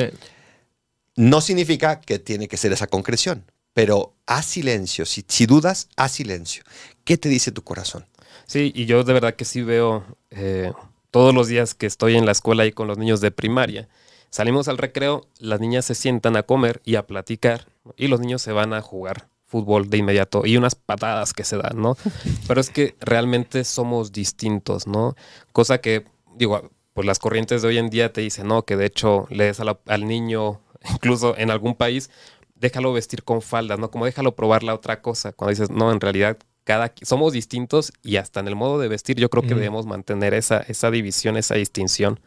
No 1.14 1.40
significa 1.40 2.00
que 2.00 2.18
tiene 2.18 2.48
que 2.48 2.56
ser 2.56 2.72
esa 2.72 2.86
concreción, 2.86 3.44
pero 3.74 4.14
haz 4.26 4.46
silencio. 4.46 5.04
Si, 5.04 5.24
si 5.28 5.46
dudas, 5.46 5.88
haz 5.96 6.12
silencio. 6.12 6.62
¿Qué 7.04 7.18
te 7.18 7.28
dice 7.28 7.52
tu 7.52 7.62
corazón? 7.62 8.06
Sí, 8.46 8.72
y 8.74 8.86
yo 8.86 9.04
de 9.04 9.12
verdad 9.12 9.34
que 9.34 9.44
sí 9.44 9.62
veo 9.62 10.04
eh, 10.30 10.72
todos 11.10 11.34
los 11.34 11.48
días 11.48 11.74
que 11.74 11.86
estoy 11.86 12.16
en 12.16 12.26
la 12.26 12.32
escuela 12.32 12.64
y 12.66 12.72
con 12.72 12.88
los 12.88 12.98
niños 12.98 13.20
de 13.20 13.30
primaria 13.30 13.88
Salimos 14.32 14.66
al 14.68 14.78
recreo, 14.78 15.26
las 15.38 15.60
niñas 15.60 15.84
se 15.84 15.94
sientan 15.94 16.36
a 16.36 16.42
comer 16.42 16.80
y 16.86 16.94
a 16.94 17.06
platicar 17.06 17.66
y 17.98 18.06
los 18.06 18.18
niños 18.18 18.40
se 18.40 18.52
van 18.52 18.72
a 18.72 18.80
jugar 18.80 19.28
fútbol 19.52 19.90
de 19.90 19.98
inmediato 19.98 20.46
y 20.46 20.56
unas 20.56 20.74
patadas 20.74 21.34
que 21.34 21.44
se 21.44 21.58
dan, 21.58 21.80
¿no? 21.80 21.96
Pero 22.48 22.60
es 22.60 22.70
que 22.70 22.96
realmente 23.00 23.64
somos 23.64 24.10
distintos, 24.10 24.86
¿no? 24.86 25.14
Cosa 25.52 25.78
que, 25.82 26.06
digo, 26.34 26.70
pues 26.94 27.06
las 27.06 27.18
corrientes 27.18 27.60
de 27.60 27.68
hoy 27.68 27.78
en 27.78 27.90
día 27.90 28.12
te 28.14 28.22
dicen, 28.22 28.48
no, 28.48 28.64
que 28.64 28.76
de 28.76 28.86
hecho 28.86 29.26
le 29.28 29.44
des 29.44 29.60
al 29.60 30.06
niño, 30.06 30.62
incluso 30.90 31.36
en 31.36 31.50
algún 31.50 31.74
país, 31.74 32.08
déjalo 32.54 32.94
vestir 32.94 33.24
con 33.24 33.42
faldas, 33.42 33.78
¿no? 33.78 33.90
Como 33.90 34.06
déjalo 34.06 34.34
probar 34.34 34.62
la 34.62 34.74
otra 34.74 35.02
cosa. 35.02 35.32
Cuando 35.32 35.50
dices, 35.50 35.70
no, 35.70 35.92
en 35.92 36.00
realidad 36.00 36.38
cada, 36.64 36.94
somos 37.02 37.34
distintos 37.34 37.92
y 38.02 38.16
hasta 38.16 38.40
en 38.40 38.48
el 38.48 38.56
modo 38.56 38.78
de 38.78 38.88
vestir 38.88 39.16
yo 39.16 39.28
creo 39.28 39.42
que 39.42 39.48
Ujú. 39.48 39.56
debemos 39.56 39.84
mantener 39.84 40.32
esa, 40.32 40.58
esa 40.60 40.90
división, 40.90 41.36
esa 41.36 41.56
distinción. 41.56 42.20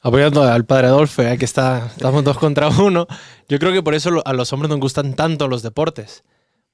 Apoyando 0.00 0.44
al 0.44 0.64
padre 0.64 0.88
Adolfo, 0.88 1.22
que 1.38 1.44
está, 1.44 1.86
estamos 1.86 2.22
dos 2.22 2.38
contra 2.38 2.68
uno. 2.68 3.06
Yo 3.48 3.58
creo 3.58 3.72
que 3.72 3.82
por 3.82 3.94
eso 3.94 4.22
a 4.24 4.32
los 4.32 4.52
hombres 4.52 4.70
nos 4.70 4.78
gustan 4.78 5.14
tanto 5.14 5.48
los 5.48 5.62
deportes. 5.62 6.24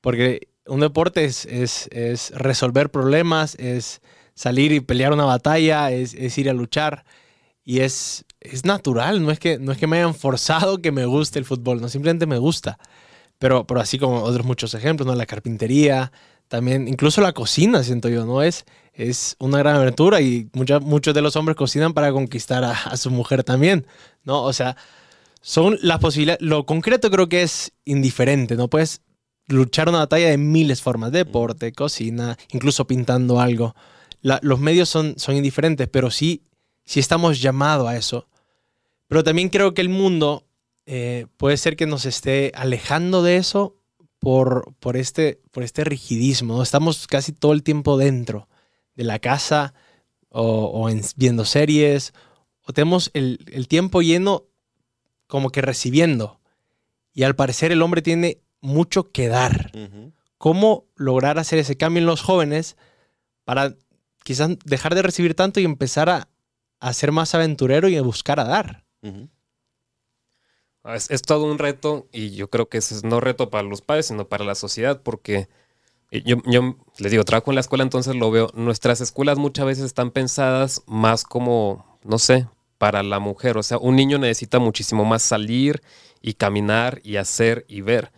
Porque 0.00 0.49
un 0.66 0.81
deporte 0.81 1.25
es, 1.25 1.47
es, 1.47 1.88
es 1.90 2.31
resolver 2.33 2.90
problemas, 2.90 3.54
es 3.57 4.02
salir 4.35 4.73
y 4.73 4.81
pelear 4.81 5.12
una 5.12 5.25
batalla, 5.25 5.90
es, 5.90 6.12
es 6.14 6.37
ir 6.37 6.50
a 6.50 6.52
luchar. 6.52 7.04
Y 7.64 7.81
es, 7.81 8.26
es 8.40 8.66
natural, 8.66 9.23
no 9.23 9.31
es, 9.31 9.38
que, 9.38 9.59
no 9.59 9.73
es 9.73 9.78
que 9.78 9.87
me 9.87 9.97
hayan 9.97 10.14
forzado 10.14 10.83
que 10.83 10.93
me 10.93 11.07
guste 11.07 11.38
el 11.38 11.47
fútbol, 11.47 11.81
no, 11.81 11.88
simplemente 11.88 12.26
me 12.26 12.37
gusta. 12.37 12.78
Pero, 13.38 13.66
pero 13.66 13.81
así 13.81 13.99
como 13.99 14.23
otros 14.23 14.45
muchos 14.45 14.75
ejemplos, 14.75 15.07
¿no? 15.07 15.14
La 15.14 15.26
carpintería, 15.26 16.12
también, 16.54 16.87
incluso 16.87 17.20
la 17.20 17.32
cocina, 17.32 17.82
siento 17.82 18.08
yo, 18.08 18.25
¿no? 18.25 18.40
Es, 18.40 18.64
es 18.92 19.34
una 19.40 19.58
gran 19.58 19.75
aventura 19.75 20.20
y 20.20 20.49
mucha- 20.52 20.78
muchos 20.78 21.12
de 21.12 21.20
los 21.20 21.34
hombres 21.34 21.56
cocinan 21.56 21.94
para 21.94 22.12
conquistar 22.12 22.62
a, 22.62 22.70
a 22.70 22.96
su 22.96 23.11
mujer 23.11 23.42
también, 23.42 23.87
¿no? 24.23 24.44
O 24.44 24.52
sea, 24.52 24.76
son 25.40 25.76
las 25.82 25.99
posibilidades. 25.99 26.40
Lo 26.42 26.64
concreto 26.64 27.11
creo 27.11 27.28
que 27.28 27.42
es 27.42 27.73
indiferente, 27.84 28.54
¿no? 28.54 28.68
Puedes 28.68 29.00
luchar 29.49 29.88
una 29.88 29.99
batalla 29.99 30.28
de 30.28 30.38
miles 30.38 30.80
formas: 30.80 31.11
deporte, 31.11 31.73
cocina, 31.73 32.38
incluso 32.52 32.87
pintando 32.87 33.40
algo. 33.40 33.75
La- 34.23 34.38
los 34.42 34.61
medios 34.61 34.88
son, 34.88 35.14
son 35.18 35.34
indiferentes, 35.34 35.88
pero 35.88 36.12
sí, 36.12 36.44
sí 36.84 37.00
estamos 37.00 37.40
llamados 37.42 37.88
a 37.88 37.96
eso. 37.96 38.28
Pero 39.08 39.25
también 39.25 39.49
creo 39.49 39.75
que 39.75 39.80
el 39.82 39.88
mundo 39.88 40.44
eh, 40.87 41.26
puede 41.37 41.56
ser 41.56 41.75
que 41.75 41.87
nos 41.87 42.06
esté 42.06 42.52
alejando 42.54 43.25
de 43.25 43.38
eso 43.38 43.75
por, 44.25 44.75
por, 44.81 44.97
este, 44.97 45.40
por 45.52 45.62
este 45.62 45.85
rigidismo. 45.85 46.57
¿no? 46.57 46.62
Estamos 46.62 47.07
casi 47.07 47.33
todo 47.33 47.52
el 47.52 47.62
tiempo 47.62 47.97
dentro 47.97 48.49
de 48.95 49.04
la 49.04 49.19
casa 49.19 49.75
o, 50.31 50.43
o 50.66 50.88
en- 50.88 51.02
viendo 51.16 51.45
series, 51.45 52.12
o 52.66 52.73
tenemos 52.73 53.11
el, 53.14 53.38
el 53.52 53.69
tiempo 53.69 54.02
lleno 54.02 54.45
como 55.26 55.50
que 55.50 55.61
recibiendo. 55.62 56.40
Y 57.12 57.23
al 57.23 57.37
parecer 57.37 57.71
el 57.73 57.83
hombre 57.83 58.02
tiene 58.02 58.40
mucho 58.61 59.12
que 59.12 59.28
dar. 59.28 59.71
¿Cómo 60.38 60.87
lograr 60.97 61.38
hacer 61.38 61.59
ese 61.59 61.76
cambio 61.76 62.00
en 62.00 62.07
los 62.07 62.21
jóvenes 62.23 62.76
para 63.45 63.76
quizás 64.25 64.50
dejar 64.64 64.95
de 64.95 65.02
recibir 65.02 65.35
tanto 65.35 65.61
y 65.61 65.64
empezar 65.64 66.09
a, 66.11 66.28
a 66.81 66.93
ser 66.93 67.12
más 67.12 67.35
aventurero 67.35 67.88
y 67.88 67.97
a 67.97 68.02
buscar 68.02 68.40
a 68.40 68.45
dar? 68.45 68.85
Ujú. 69.02 69.28
Es, 70.84 71.22
todo 71.22 71.44
un 71.44 71.58
reto 71.58 72.06
y 72.12 72.30
yo 72.32 72.50
creo 72.50 72.68
que 72.68 72.78
es 72.78 73.04
no 73.04 73.20
reto 73.20 73.48
para 73.48 73.66
los 73.66 73.80
padres, 73.80 74.06
sino 74.06 74.28
para 74.28 74.44
la 74.44 74.54
sociedad, 74.54 75.00
porque 75.02 75.48
eh, 76.10 76.22
yo, 76.26 76.36
yo 76.44 76.76
les 76.98 77.10
digo, 77.10 77.24
trabajo 77.24 77.50
en 77.50 77.54
la 77.54 77.62
escuela, 77.62 77.84
entonces 77.84 78.14
lo 78.16 78.30
veo. 78.30 78.50
Nuestras 78.54 79.00
escuelas 79.00 79.38
muchas 79.38 79.64
veces 79.64 79.84
están 79.84 80.10
pensadas 80.10 80.82
más 80.86 81.24
como, 81.24 81.98
no 82.04 82.18
sé, 82.18 82.48
para 82.76 83.02
la 83.02 83.18
mujer. 83.18 83.56
O 83.56 83.62
sea, 83.62 83.78
un 83.78 83.96
niño 83.96 84.18
necesita 84.18 84.58
muchísimo 84.58 85.06
más 85.06 85.22
salir 85.22 85.82
y 86.20 86.34
caminar 86.34 87.00
y 87.02 87.16
hacer 87.16 87.64
y 87.66 87.80
ver. 87.80 88.12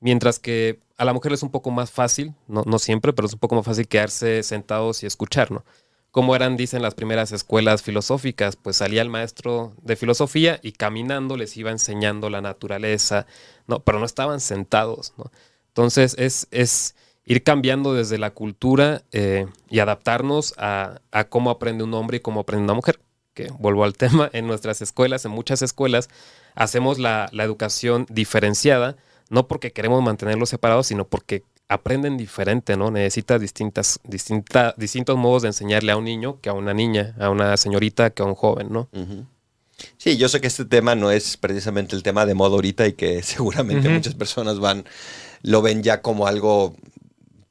Mientras 0.00 0.40
que 0.40 0.80
a 0.96 1.04
la 1.04 1.12
mujer 1.12 1.32
es 1.32 1.44
un 1.44 1.50
poco 1.50 1.70
más 1.70 1.92
fácil, 1.92 2.34
no, 2.48 2.64
no 2.66 2.80
siempre, 2.80 3.12
pero 3.12 3.26
es 3.26 3.34
un 3.34 3.38
poco 3.38 3.54
más 3.54 3.64
fácil 3.64 3.86
quedarse 3.86 4.42
sentados 4.42 5.02
y 5.04 5.06
escuchar, 5.06 5.52
¿no? 5.52 5.64
Como 6.10 6.34
eran, 6.34 6.56
dicen 6.56 6.82
las 6.82 6.94
primeras 6.94 7.30
escuelas 7.30 7.82
filosóficas, 7.82 8.56
pues 8.56 8.76
salía 8.76 9.02
el 9.02 9.08
maestro 9.08 9.74
de 9.82 9.94
filosofía 9.94 10.58
y 10.62 10.72
caminando 10.72 11.36
les 11.36 11.56
iba 11.56 11.70
enseñando 11.70 12.30
la 12.30 12.40
naturaleza, 12.40 13.26
¿no? 13.68 13.80
Pero 13.80 14.00
no 14.00 14.06
estaban 14.06 14.40
sentados, 14.40 15.14
¿no? 15.16 15.30
Entonces 15.68 16.16
es, 16.18 16.48
es 16.50 16.96
ir 17.24 17.44
cambiando 17.44 17.94
desde 17.94 18.18
la 18.18 18.32
cultura 18.32 19.04
eh, 19.12 19.46
y 19.68 19.78
adaptarnos 19.78 20.52
a, 20.58 21.00
a 21.12 21.24
cómo 21.24 21.50
aprende 21.50 21.84
un 21.84 21.94
hombre 21.94 22.16
y 22.16 22.20
cómo 22.20 22.40
aprende 22.40 22.64
una 22.64 22.74
mujer. 22.74 23.00
Que 23.34 23.52
vuelvo 23.58 23.84
al 23.84 23.92
tema, 23.96 24.28
en 24.32 24.48
nuestras 24.48 24.82
escuelas, 24.82 25.24
en 25.24 25.30
muchas 25.30 25.62
escuelas, 25.62 26.08
hacemos 26.56 26.98
la, 26.98 27.28
la 27.30 27.44
educación 27.44 28.06
diferenciada, 28.10 28.96
no 29.28 29.46
porque 29.46 29.72
queremos 29.72 30.02
mantenerlos 30.02 30.48
separados, 30.48 30.88
sino 30.88 31.06
porque 31.06 31.44
aprenden 31.70 32.16
diferente, 32.16 32.76
¿no? 32.76 32.90
Necesita 32.90 33.38
distintas, 33.38 34.00
distinta, 34.02 34.74
distintos 34.76 35.16
modos 35.16 35.42
de 35.42 35.48
enseñarle 35.48 35.92
a 35.92 35.96
un 35.96 36.04
niño 36.04 36.40
que 36.40 36.50
a 36.50 36.52
una 36.52 36.74
niña, 36.74 37.14
a 37.20 37.30
una 37.30 37.56
señorita 37.56 38.10
que 38.10 38.22
a 38.22 38.26
un 38.26 38.34
joven, 38.34 38.72
¿no? 38.72 38.88
Sí, 39.96 40.16
yo 40.16 40.28
sé 40.28 40.40
que 40.40 40.48
este 40.48 40.64
tema 40.64 40.96
no 40.96 41.12
es 41.12 41.36
precisamente 41.36 41.94
el 41.94 42.02
tema 42.02 42.26
de 42.26 42.34
moda 42.34 42.56
ahorita 42.56 42.88
y 42.88 42.94
que 42.94 43.22
seguramente 43.22 43.88
muchas 43.88 44.14
personas 44.16 44.58
van, 44.58 44.84
lo 45.42 45.62
ven 45.62 45.84
ya 45.84 46.02
como 46.02 46.26
algo, 46.26 46.74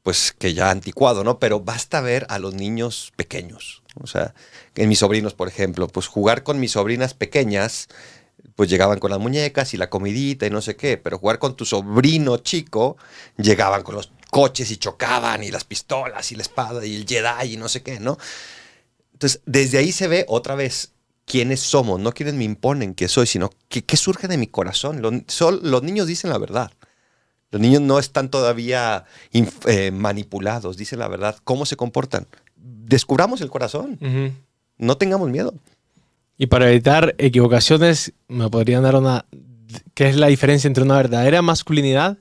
pues 0.03 0.35
que 0.38 0.53
ya 0.53 0.69
anticuado, 0.69 1.23
¿no? 1.23 1.39
Pero 1.39 1.61
basta 1.61 2.01
ver 2.01 2.27
a 2.29 2.39
los 2.39 2.53
niños 2.53 3.13
pequeños. 3.15 3.83
O 4.01 4.05
sea, 4.05 4.33
en 4.75 4.89
mis 4.89 4.99
sobrinos, 4.99 5.33
por 5.33 5.47
ejemplo, 5.47 5.88
pues 5.88 6.07
jugar 6.07 6.43
con 6.43 6.59
mis 6.59 6.73
sobrinas 6.73 7.13
pequeñas, 7.13 7.88
pues 8.55 8.69
llegaban 8.69 9.00
con 9.00 9.12
las 9.12 9.19
muñecas 9.19 9.74
y 9.74 9.77
la 9.77 9.89
comidita 9.89 10.46
y 10.46 10.50
no 10.50 10.62
sé 10.62 10.75
qué, 10.75 10.98
pero 10.98 11.17
jugar 11.17 11.39
con 11.39 11.55
tu 11.55 11.65
sobrino 11.65 12.38
chico, 12.38 12.98
llegaban 13.38 13.84
con 13.84 13.96
los 13.96 14.12
coches 14.31 14.69
y 14.72 14.77
chocaban 14.77 15.43
y 15.43 15.50
las 15.51 15.63
pistolas 15.63 16.31
y 16.31 16.36
la 16.36 16.41
espada 16.43 16.86
y 16.86 16.96
el 16.96 17.05
Jedi 17.08 17.53
y 17.53 17.58
no 17.58 17.67
sé 17.69 17.81
qué, 17.81 18.00
¿no? 18.00 18.17
Entonces, 19.13 19.41
desde 19.46 19.77
ahí 19.77 19.91
se 19.91 20.08
ve 20.08 20.25
otra 20.27 20.55
vez 20.55 20.91
quiénes 21.25 21.60
somos, 21.60 22.00
no 22.00 22.12
quiénes 22.12 22.36
me 22.36 22.43
imponen 22.43 22.96
que 22.96 23.08
soy, 23.08 23.27
sino 23.27 23.50
qué, 23.67 23.98
surge 23.98 24.27
de 24.27 24.38
mi 24.38 24.48
corazón. 24.48 25.01
Los, 25.01 25.13
sol- 25.27 25.60
los 25.63 25.84
niños 25.84 26.08
dicen 26.08 26.29
la 26.29 26.38
verdad. 26.38 26.72
Los 27.51 27.62
niños 27.62 27.81
no 27.81 27.98
están 28.00 28.29
todavía 28.29 29.05
inf- 29.34 29.67
eh, 29.67 29.91
manipulados, 29.91 30.77
dicen 30.77 31.00
la 31.00 31.08
verdad. 31.08 31.36
¿Cómo 31.43 31.65
se 31.65 31.75
comportan? 31.75 32.27
Descubramos 32.55 33.41
el 33.41 33.50
corazón. 33.50 33.98
No 34.77 34.98
tengamos 34.98 35.29
miedo. 35.29 35.53
Y 36.41 36.48
para 36.48 36.69
evitar 36.69 37.15
equivocaciones, 37.17 38.13
me 38.29 38.50
podrían 38.50 38.81
dar 38.81 38.96
una... 38.96 39.25
¿Qué 39.93 40.08
es 40.08 40.15
la 40.15 40.27
diferencia 40.27 40.69
entre 40.69 40.86
una 40.86 40.96
verdadera 40.96 41.41
masculinidad 41.41 42.17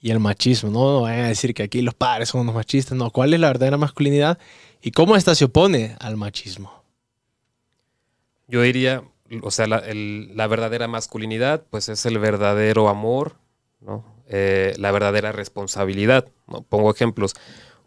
y 0.00 0.10
el 0.10 0.18
machismo? 0.18 0.70
No, 0.70 0.92
no 0.92 1.00
vayan 1.02 1.26
a 1.26 1.28
decir 1.28 1.54
que 1.54 1.62
aquí 1.62 1.80
los 1.80 1.94
padres 1.94 2.30
son 2.30 2.40
unos 2.40 2.56
machistas. 2.56 2.98
No, 2.98 3.12
¿cuál 3.12 3.32
es 3.32 3.38
la 3.38 3.46
verdadera 3.46 3.76
masculinidad 3.76 4.38
y 4.82 4.90
cómo 4.90 5.14
esta 5.14 5.36
se 5.36 5.44
opone 5.44 5.94
al 6.00 6.16
machismo? 6.16 6.82
Yo 8.48 8.60
diría, 8.62 9.04
o 9.40 9.52
sea, 9.52 9.68
la, 9.68 10.46
verdadera 10.48 10.88
masculinidad, 10.88 11.64
pues 11.70 11.88
es 11.88 12.04
el 12.06 12.18
verdadero 12.18 12.88
amor, 12.88 13.36
¿no? 13.80 14.04
Eh, 14.26 14.74
la 14.78 14.90
verdadera 14.90 15.30
responsabilidad. 15.30 16.26
Pongo 16.68 16.90
ejemplos. 16.90 17.34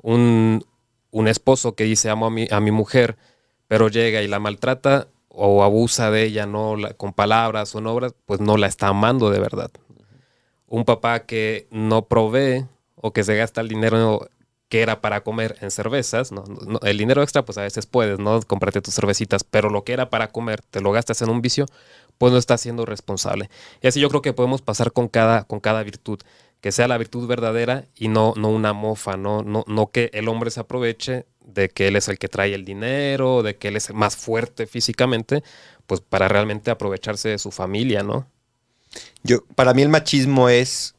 Un, 0.02 0.66
un 1.12 1.28
esposo 1.28 1.76
que 1.76 1.84
dice 1.84 2.10
amo 2.10 2.28
a 2.28 2.30
mi, 2.30 2.48
a 2.50 2.62
mi 2.62 2.72
mujer, 2.72 3.18
pero 3.68 3.90
llega 3.90 4.22
y 4.22 4.30
la 4.30 4.40
maltrata 4.40 5.10
o 5.34 5.64
abusa 5.64 6.12
de 6.12 6.24
ella, 6.26 6.46
no 6.48 6.78
la- 6.78 6.94
con 6.96 7.14
palabras 7.14 7.76
o 7.76 7.80
en 7.80 7.88
obras, 7.88 8.16
pues 8.26 8.40
no 8.42 8.58
la 8.58 8.68
está 8.68 8.90
amando 8.90 9.32
de 9.32 9.40
verdad. 9.40 9.72
Un 10.68 10.86
papá 10.86 11.26
que 11.26 11.68
no 11.72 12.06
provee 12.08 12.66
o 12.96 13.14
que 13.14 13.24
se 13.24 13.36
gasta 13.36 13.62
el 13.62 13.68
dinero 13.68 14.28
que 14.70 14.82
era 14.82 15.02
para 15.02 15.22
comer 15.24 15.56
en 15.62 15.70
cervezas, 15.70 16.32
¿no? 16.32 16.46
No, 16.46 16.80
el 16.82 16.98
dinero 16.98 17.22
extra 17.22 17.46
pues 17.46 17.58
a 17.60 17.62
veces 17.62 17.86
puedes, 17.86 18.18
¿no? 18.20 18.42
Comprarte 18.42 18.82
tus 18.82 18.96
cervecitas, 18.96 19.44
pero 19.44 19.70
lo 19.70 19.84
que 19.84 19.94
era 19.94 20.10
para 20.10 20.32
comer 20.32 20.62
te 20.62 20.82
lo 20.82 20.92
gastas 20.92 21.22
en 21.22 21.30
un 21.30 21.42
vicio, 21.42 21.68
pues 22.18 22.32
no 22.34 22.40
estás 22.40 22.62
siendo 22.62 22.86
responsable. 22.86 23.50
Y 23.82 23.88
así 23.88 24.00
yo 24.00 24.10
creo 24.10 24.22
que 24.24 24.34
podemos 24.34 24.62
pasar 24.64 24.92
con 24.92 25.10
cada, 25.10 25.44
con 25.44 25.60
cada 25.60 25.84
virtud, 25.84 26.20
que 26.62 26.72
sea 26.72 26.88
la 26.88 26.98
virtud 26.98 27.28
verdadera 27.28 27.86
y 27.96 28.08
no, 28.08 28.34
no 28.36 28.50
una 28.50 28.74
mofa, 28.74 29.16
¿no? 29.18 29.44
No, 29.44 29.64
no 29.68 29.92
que 29.92 30.10
el 30.14 30.28
hombre 30.28 30.50
se 30.50 30.62
aproveche 30.62 31.26
de 31.46 31.70
que 31.70 31.88
él 31.88 31.96
es 31.96 32.08
el 32.08 32.18
que 32.18 32.28
trae 32.28 32.54
el 32.54 32.66
dinero, 32.66 33.44
de 33.44 33.56
que 33.58 33.70
él 33.70 33.76
es 33.76 33.94
más 33.94 34.16
fuerte 34.16 34.68
físicamente, 34.68 35.44
pues 35.86 36.02
para 36.02 36.28
realmente 36.28 36.72
aprovecharse 36.72 37.30
de 37.30 37.38
su 37.38 37.52
familia, 37.52 38.04
¿no? 38.04 38.28
Yo, 39.24 39.46
para 39.56 39.74
mí 39.74 39.82
el 39.82 39.90
machismo 39.90 40.50
es 40.50 40.96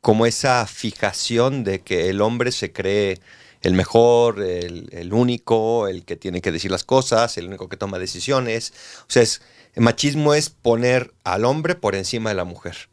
como 0.00 0.26
esa 0.26 0.66
fijación 0.66 1.64
de 1.64 1.80
que 1.80 2.08
el 2.08 2.20
hombre 2.20 2.52
se 2.52 2.72
cree 2.72 3.20
el 3.62 3.74
mejor, 3.74 4.40
el, 4.40 4.88
el 4.92 5.12
único, 5.12 5.88
el 5.88 6.04
que 6.04 6.16
tiene 6.16 6.40
que 6.40 6.52
decir 6.52 6.70
las 6.70 6.84
cosas, 6.84 7.36
el 7.38 7.46
único 7.46 7.68
que 7.68 7.76
toma 7.76 7.98
decisiones. 7.98 8.72
O 9.02 9.10
sea, 9.10 9.22
es, 9.22 9.42
el 9.74 9.82
machismo 9.82 10.34
es 10.34 10.50
poner 10.50 11.12
al 11.24 11.44
hombre 11.44 11.74
por 11.74 11.94
encima 11.94 12.30
de 12.30 12.36
la 12.36 12.44
mujer. 12.44 12.88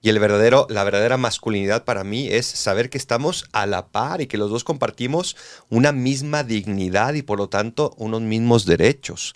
Y 0.00 0.10
el 0.10 0.18
verdadero, 0.20 0.66
la 0.70 0.84
verdadera 0.84 1.16
masculinidad 1.16 1.84
para 1.84 2.04
mí 2.04 2.28
es 2.28 2.46
saber 2.46 2.88
que 2.88 2.98
estamos 2.98 3.46
a 3.52 3.66
la 3.66 3.88
par 3.88 4.20
y 4.20 4.28
que 4.28 4.38
los 4.38 4.50
dos 4.50 4.62
compartimos 4.62 5.36
una 5.70 5.90
misma 5.90 6.44
dignidad 6.44 7.14
y 7.14 7.22
por 7.22 7.38
lo 7.38 7.48
tanto 7.48 7.94
unos 7.96 8.22
mismos 8.22 8.64
derechos. 8.64 9.34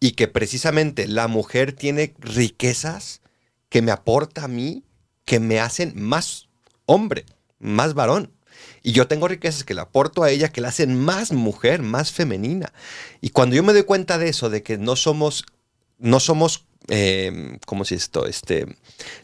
Y 0.00 0.12
que 0.12 0.26
precisamente 0.26 1.06
la 1.06 1.28
mujer 1.28 1.72
tiene 1.72 2.14
riquezas 2.18 3.20
que 3.68 3.82
me 3.82 3.92
aporta 3.92 4.44
a 4.44 4.48
mí, 4.48 4.84
que 5.24 5.38
me 5.38 5.60
hacen 5.60 5.92
más 5.94 6.48
hombre, 6.86 7.24
más 7.60 7.94
varón. 7.94 8.32
Y 8.82 8.92
yo 8.92 9.06
tengo 9.06 9.28
riquezas 9.28 9.64
que 9.64 9.74
le 9.74 9.80
aporto 9.80 10.24
a 10.24 10.30
ella 10.30 10.50
que 10.50 10.60
la 10.60 10.68
hacen 10.68 10.98
más 10.98 11.32
mujer, 11.32 11.82
más 11.82 12.12
femenina. 12.12 12.72
Y 13.20 13.30
cuando 13.30 13.56
yo 13.56 13.62
me 13.62 13.72
doy 13.72 13.84
cuenta 13.84 14.18
de 14.18 14.28
eso, 14.28 14.50
de 14.50 14.62
que 14.62 14.76
no 14.76 14.96
somos, 14.96 15.44
no 15.98 16.20
somos 16.20 16.66
eh, 16.88 17.58
¿cómo 17.66 17.84
se 17.84 17.94
esto? 17.94 18.26
Este, 18.26 18.66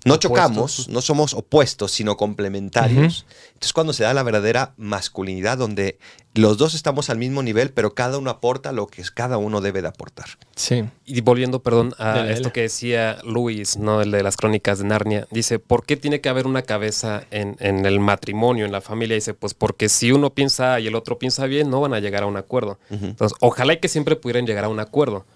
no 0.05 0.17
chocamos, 0.17 0.89
no 0.89 1.01
somos 1.03 1.35
opuestos, 1.35 1.93
sino 1.93 2.17
complementarios. 2.17 3.27
Entonces, 3.49 3.73
cuando 3.73 3.93
se 3.93 4.05
da 4.05 4.15
la 4.15 4.23
verdadera 4.23 4.73
masculinidad, 4.77 5.59
donde 5.59 5.99
los 6.35 6.59
dos 6.59 6.75
estamos 6.75 7.11
al 7.11 7.19
mismo 7.19 7.43
nivel, 7.43 7.73
pero 7.73 7.95
cada 7.95 8.17
uno 8.17 8.31
aporta 8.31 8.73
lo 8.73 8.87
que 8.87 9.03
cada 9.13 9.37
uno 9.37 9.61
debe 9.61 9.83
de 9.83 9.89
aportar. 9.89 10.27
Sí. 10.55 10.85
Y 11.05 11.21
volviendo, 11.21 11.63
perdón, 11.63 11.95
a 11.99 12.31
esto 12.31 12.53
que 12.53 12.63
decía 12.63 13.19
Luis, 13.25 13.77
¿no? 13.77 14.01
El 14.01 14.13
de 14.13 14.23
las 14.23 14.37
crónicas 14.37 14.79
de 14.79 14.85
Narnia. 14.85 15.27
Dice, 15.31 15.59
¿por 15.59 15.85
qué 15.85 15.97
tiene 15.97 16.21
que 16.21 16.29
haber 16.29 16.47
una 16.47 16.63
cabeza 16.63 17.25
en, 17.31 17.57
en 17.59 17.85
el 17.85 18.01
matrimonio, 18.01 18.65
en 18.65 18.73
la 18.73 18.81
familia? 18.81 19.17
Dice, 19.17 19.35
pues 19.35 19.55
porque 19.55 19.89
si 19.89 20.13
uno 20.13 20.31
piensa 20.31 20.81
y 20.81 20.87
el 20.87 20.95
otro 20.95 21.19
piensa 21.19 21.47
bien, 21.47 21.69
no 21.69 21.81
van 21.81 21.95
a 21.95 22.01
llegar 22.01 22.23
a 22.23 22.27
un 22.27 22.37
acuerdo. 22.37 22.79
Entonces, 22.91 23.37
ojalá 23.41 23.75
y 23.75 23.79
que 23.79 23.89
siempre 23.89 24.17
pudieran 24.17 24.47
llegar 24.47 24.65
a 24.65 24.69
un 24.69 24.81
acuerdo. 24.81 25.27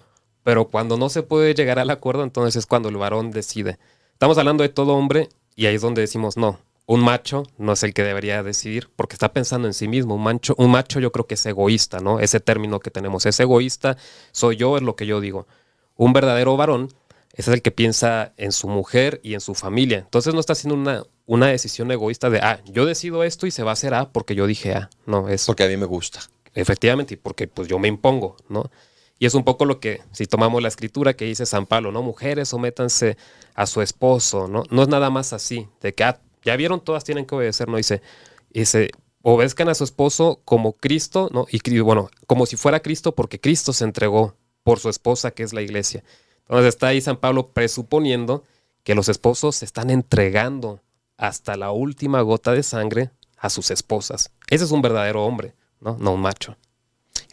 Pero 0.45 0.67
cuando 0.67 0.95
no 0.95 1.09
se 1.09 1.23
puede 1.23 1.55
llegar 1.55 1.79
al 1.79 1.89
acuerdo, 1.89 2.21
entonces 2.21 2.55
es 2.55 2.67
cuando 2.67 2.89
el 2.89 2.97
varón 2.97 3.31
decide. 3.31 3.79
Estamos 4.13 4.37
hablando 4.37 4.61
de 4.61 4.69
todo 4.69 4.93
hombre 4.93 5.27
y 5.55 5.65
ahí 5.65 5.73
es 5.73 5.81
donde 5.81 6.01
decimos, 6.01 6.37
no, 6.37 6.59
un 6.85 7.01
macho 7.01 7.47
no 7.57 7.73
es 7.73 7.81
el 7.81 7.95
que 7.95 8.03
debería 8.03 8.43
decidir 8.43 8.91
porque 8.95 9.15
está 9.15 9.33
pensando 9.33 9.67
en 9.67 9.73
sí 9.73 9.87
mismo. 9.87 10.13
Un 10.13 10.21
macho, 10.21 10.53
un 10.59 10.69
macho 10.69 10.99
yo 10.99 11.11
creo 11.11 11.25
que 11.25 11.33
es 11.33 11.43
egoísta, 11.47 11.99
¿no? 11.99 12.19
Ese 12.19 12.39
término 12.39 12.79
que 12.79 12.91
tenemos 12.91 13.25
es 13.25 13.39
egoísta, 13.39 13.97
soy 14.31 14.55
yo, 14.55 14.77
es 14.77 14.83
lo 14.83 14.95
que 14.95 15.07
yo 15.07 15.19
digo. 15.19 15.47
Un 15.95 16.13
verdadero 16.13 16.55
varón 16.55 16.93
es 17.33 17.47
el 17.47 17.63
que 17.63 17.71
piensa 17.71 18.33
en 18.37 18.51
su 18.51 18.67
mujer 18.67 19.21
y 19.23 19.33
en 19.33 19.41
su 19.41 19.55
familia. 19.55 19.97
Entonces 19.97 20.35
no 20.35 20.39
está 20.39 20.53
haciendo 20.53 20.75
una, 20.75 21.01
una 21.25 21.47
decisión 21.47 21.89
egoísta 21.89 22.29
de, 22.29 22.37
ah, 22.37 22.61
yo 22.65 22.85
decido 22.85 23.23
esto 23.23 23.47
y 23.47 23.51
se 23.51 23.63
va 23.63 23.71
a 23.71 23.73
hacer 23.73 23.95
A 23.95 24.11
porque 24.11 24.35
yo 24.35 24.45
dije 24.45 24.75
A. 24.75 24.91
No, 25.07 25.27
es... 25.27 25.47
Porque 25.47 25.63
a 25.63 25.67
mí 25.67 25.75
me 25.75 25.87
gusta. 25.87 26.19
Efectivamente, 26.53 27.15
y 27.15 27.17
porque 27.17 27.47
pues 27.47 27.67
yo 27.67 27.79
me 27.79 27.87
impongo, 27.87 28.37
¿no? 28.47 28.69
Y 29.17 29.25
es 29.25 29.33
un 29.33 29.43
poco 29.43 29.65
lo 29.65 29.79
que, 29.79 30.01
si 30.11 30.25
tomamos 30.25 30.61
la 30.61 30.67
escritura 30.67 31.15
que 31.15 31.25
dice 31.25 31.45
San 31.45 31.65
Pablo, 31.65 31.91
¿no? 31.91 32.01
Mujeres, 32.01 32.49
sométanse 32.49 33.17
a 33.53 33.65
su 33.65 33.81
esposo, 33.81 34.47
¿no? 34.47 34.63
No 34.69 34.83
es 34.83 34.89
nada 34.89 35.09
más 35.09 35.31
así, 35.31 35.67
de 35.81 35.93
que 35.93 36.03
ah, 36.03 36.19
ya 36.43 36.55
vieron, 36.57 36.81
todas 36.81 37.03
tienen 37.05 37.25
que 37.25 37.35
obedecer, 37.35 37.69
¿no? 37.69 37.77
Dice, 37.77 38.01
dice, 38.49 38.89
obedezcan 39.21 39.69
a 39.69 39.75
su 39.75 39.85
esposo 39.85 40.41
como 40.43 40.73
Cristo, 40.73 41.29
¿no? 41.31 41.45
Y 41.49 41.79
bueno, 41.79 42.09
como 42.27 42.45
si 42.45 42.57
fuera 42.57 42.81
Cristo, 42.81 43.15
porque 43.15 43.39
Cristo 43.39 43.71
se 43.71 43.85
entregó 43.85 44.35
por 44.63 44.79
su 44.79 44.89
esposa, 44.89 45.31
que 45.31 45.43
es 45.43 45.53
la 45.53 45.61
iglesia. 45.61 46.03
Entonces 46.41 46.69
está 46.69 46.87
ahí 46.87 46.99
San 46.99 47.17
Pablo 47.17 47.51
presuponiendo 47.51 48.43
que 48.83 48.95
los 48.95 49.07
esposos 49.07 49.55
se 49.55 49.65
están 49.65 49.89
entregando 49.89 50.81
hasta 51.17 51.55
la 51.55 51.71
última 51.71 52.21
gota 52.21 52.51
de 52.51 52.63
sangre 52.63 53.11
a 53.37 53.49
sus 53.49 53.71
esposas. 53.71 54.31
Ese 54.49 54.65
es 54.65 54.71
un 54.71 54.81
verdadero 54.81 55.25
hombre, 55.25 55.55
¿no? 55.79 55.97
No 55.99 56.13
un 56.13 56.21
macho 56.21 56.57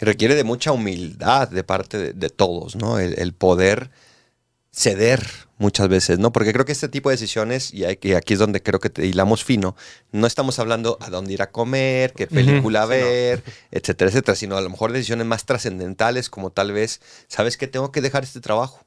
requiere 0.04 0.34
de 0.34 0.44
mucha 0.44 0.72
humildad 0.72 1.48
de 1.48 1.64
parte 1.64 2.12
de, 2.12 2.30
todos, 2.30 2.76
¿no? 2.76 2.98
El, 2.98 3.32
poder 3.32 3.90
ceder 4.72 5.24
muchas 5.58 5.88
veces, 5.88 6.18
¿no? 6.18 6.32
Porque 6.32 6.52
creo 6.52 6.64
que 6.64 6.72
este 6.72 6.88
tipo 6.88 7.08
de 7.08 7.14
decisiones, 7.14 7.72
y 7.72 7.84
aquí, 7.84 8.12
es 8.12 8.38
donde 8.38 8.62
creo 8.62 8.80
que 8.80 8.90
te 8.90 9.06
hilamos 9.06 9.44
fino, 9.44 9.76
no 10.10 10.26
estamos 10.26 10.58
hablando 10.58 10.98
a 11.00 11.10
dónde 11.10 11.34
ir 11.34 11.42
a 11.42 11.50
comer, 11.50 12.12
qué 12.14 12.26
película 12.26 12.84
ver, 12.86 13.44
etcétera, 13.70 14.10
etcétera, 14.10 14.34
sino 14.34 14.56
a 14.56 14.60
lo 14.60 14.70
mejor 14.70 14.92
decisiones 14.92 15.26
más 15.26 15.44
trascendentales 15.44 16.30
como 16.30 16.50
tal 16.50 16.72
vez, 16.72 17.00
¿sabes 17.28 17.56
que 17.56 17.68
tengo 17.68 17.92
que 17.92 18.00
dejar 18.00 18.24
este 18.24 18.40
trabajo? 18.40 18.84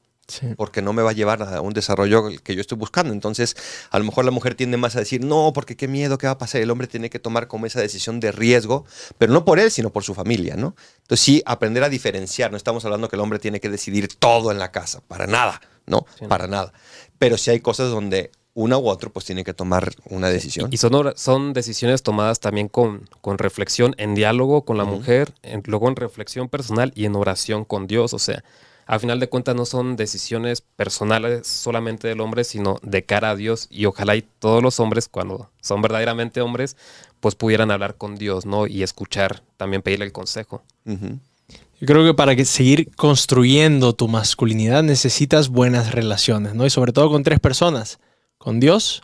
Porque 0.56 0.82
no 0.82 0.92
me 0.92 1.02
va 1.02 1.10
a 1.10 1.12
llevar 1.12 1.42
a 1.42 1.60
un 1.60 1.72
desarrollo 1.72 2.28
que 2.42 2.54
yo 2.54 2.60
estoy 2.60 2.78
buscando. 2.78 3.12
Entonces, 3.12 3.56
a 3.90 3.98
lo 3.98 4.04
mejor 4.04 4.24
la 4.24 4.30
mujer 4.30 4.54
tiende 4.54 4.76
más 4.76 4.96
a 4.96 5.00
decir, 5.00 5.24
no, 5.24 5.52
porque 5.54 5.76
qué 5.76 5.88
miedo, 5.88 6.18
qué 6.18 6.26
va 6.26 6.34
a 6.34 6.38
pasar. 6.38 6.60
El 6.60 6.70
hombre 6.70 6.86
tiene 6.86 7.10
que 7.10 7.18
tomar 7.18 7.48
como 7.48 7.66
esa 7.66 7.80
decisión 7.80 8.20
de 8.20 8.32
riesgo, 8.32 8.84
pero 9.18 9.32
no 9.32 9.44
por 9.44 9.58
él, 9.58 9.70
sino 9.70 9.90
por 9.90 10.04
su 10.04 10.14
familia, 10.14 10.56
¿no? 10.56 10.74
Entonces, 11.02 11.24
sí, 11.24 11.42
aprender 11.46 11.84
a 11.84 11.88
diferenciar. 11.88 12.50
No 12.50 12.56
estamos 12.56 12.84
hablando 12.84 13.08
que 13.08 13.16
el 13.16 13.20
hombre 13.20 13.38
tiene 13.38 13.60
que 13.60 13.70
decidir 13.70 14.08
todo 14.14 14.50
en 14.50 14.58
la 14.58 14.72
casa, 14.72 15.00
para 15.06 15.26
nada, 15.26 15.60
¿no? 15.86 16.06
Para 16.28 16.46
nada. 16.46 16.72
Pero 17.18 17.38
sí 17.38 17.50
hay 17.50 17.60
cosas 17.60 17.90
donde 17.90 18.30
una 18.56 18.78
u 18.78 18.88
otro 18.88 19.12
pues 19.12 19.26
tiene 19.26 19.44
que 19.44 19.52
tomar 19.52 19.92
una 20.08 20.30
decisión. 20.30 20.70
Y 20.72 20.78
son, 20.78 21.12
son 21.16 21.52
decisiones 21.52 22.02
tomadas 22.02 22.40
también 22.40 22.68
con, 22.68 23.08
con 23.20 23.36
reflexión, 23.36 23.94
en 23.98 24.14
diálogo 24.14 24.64
con 24.64 24.78
la 24.78 24.84
mujer, 24.84 25.34
luego 25.66 25.88
en 25.88 25.96
reflexión 25.96 26.48
personal 26.48 26.90
y 26.94 27.04
en 27.04 27.16
oración 27.16 27.66
con 27.66 27.86
Dios. 27.86 28.14
O 28.14 28.18
sea, 28.18 28.42
a 28.86 29.00
final 29.00 29.18
de 29.18 29.28
cuentas 29.28 29.56
no 29.56 29.66
son 29.66 29.96
decisiones 29.96 30.60
personales 30.60 31.46
solamente 31.48 32.06
del 32.06 32.20
hombre, 32.20 32.44
sino 32.44 32.78
de 32.82 33.04
cara 33.04 33.30
a 33.30 33.36
Dios. 33.36 33.66
Y 33.68 33.84
ojalá 33.86 34.14
y 34.14 34.22
todos 34.22 34.62
los 34.62 34.78
hombres, 34.78 35.08
cuando 35.08 35.50
son 35.60 35.82
verdaderamente 35.82 36.40
hombres, 36.40 36.76
pues 37.18 37.34
pudieran 37.34 37.72
hablar 37.72 37.96
con 37.96 38.14
Dios, 38.14 38.46
¿no? 38.46 38.68
Y 38.68 38.84
escuchar, 38.84 39.42
también 39.56 39.82
pedirle 39.82 40.04
el 40.04 40.12
consejo. 40.12 40.62
Yo 40.84 41.86
creo 41.86 42.04
que 42.04 42.14
para 42.14 42.36
que 42.36 42.44
seguir 42.44 42.94
construyendo 42.94 43.92
tu 43.92 44.06
masculinidad 44.06 44.84
necesitas 44.84 45.48
buenas 45.48 45.90
relaciones, 45.90 46.54
¿no? 46.54 46.64
Y 46.64 46.70
sobre 46.70 46.92
todo 46.92 47.10
con 47.10 47.24
tres 47.24 47.40
personas, 47.40 47.98
con 48.38 48.60
Dios, 48.60 49.02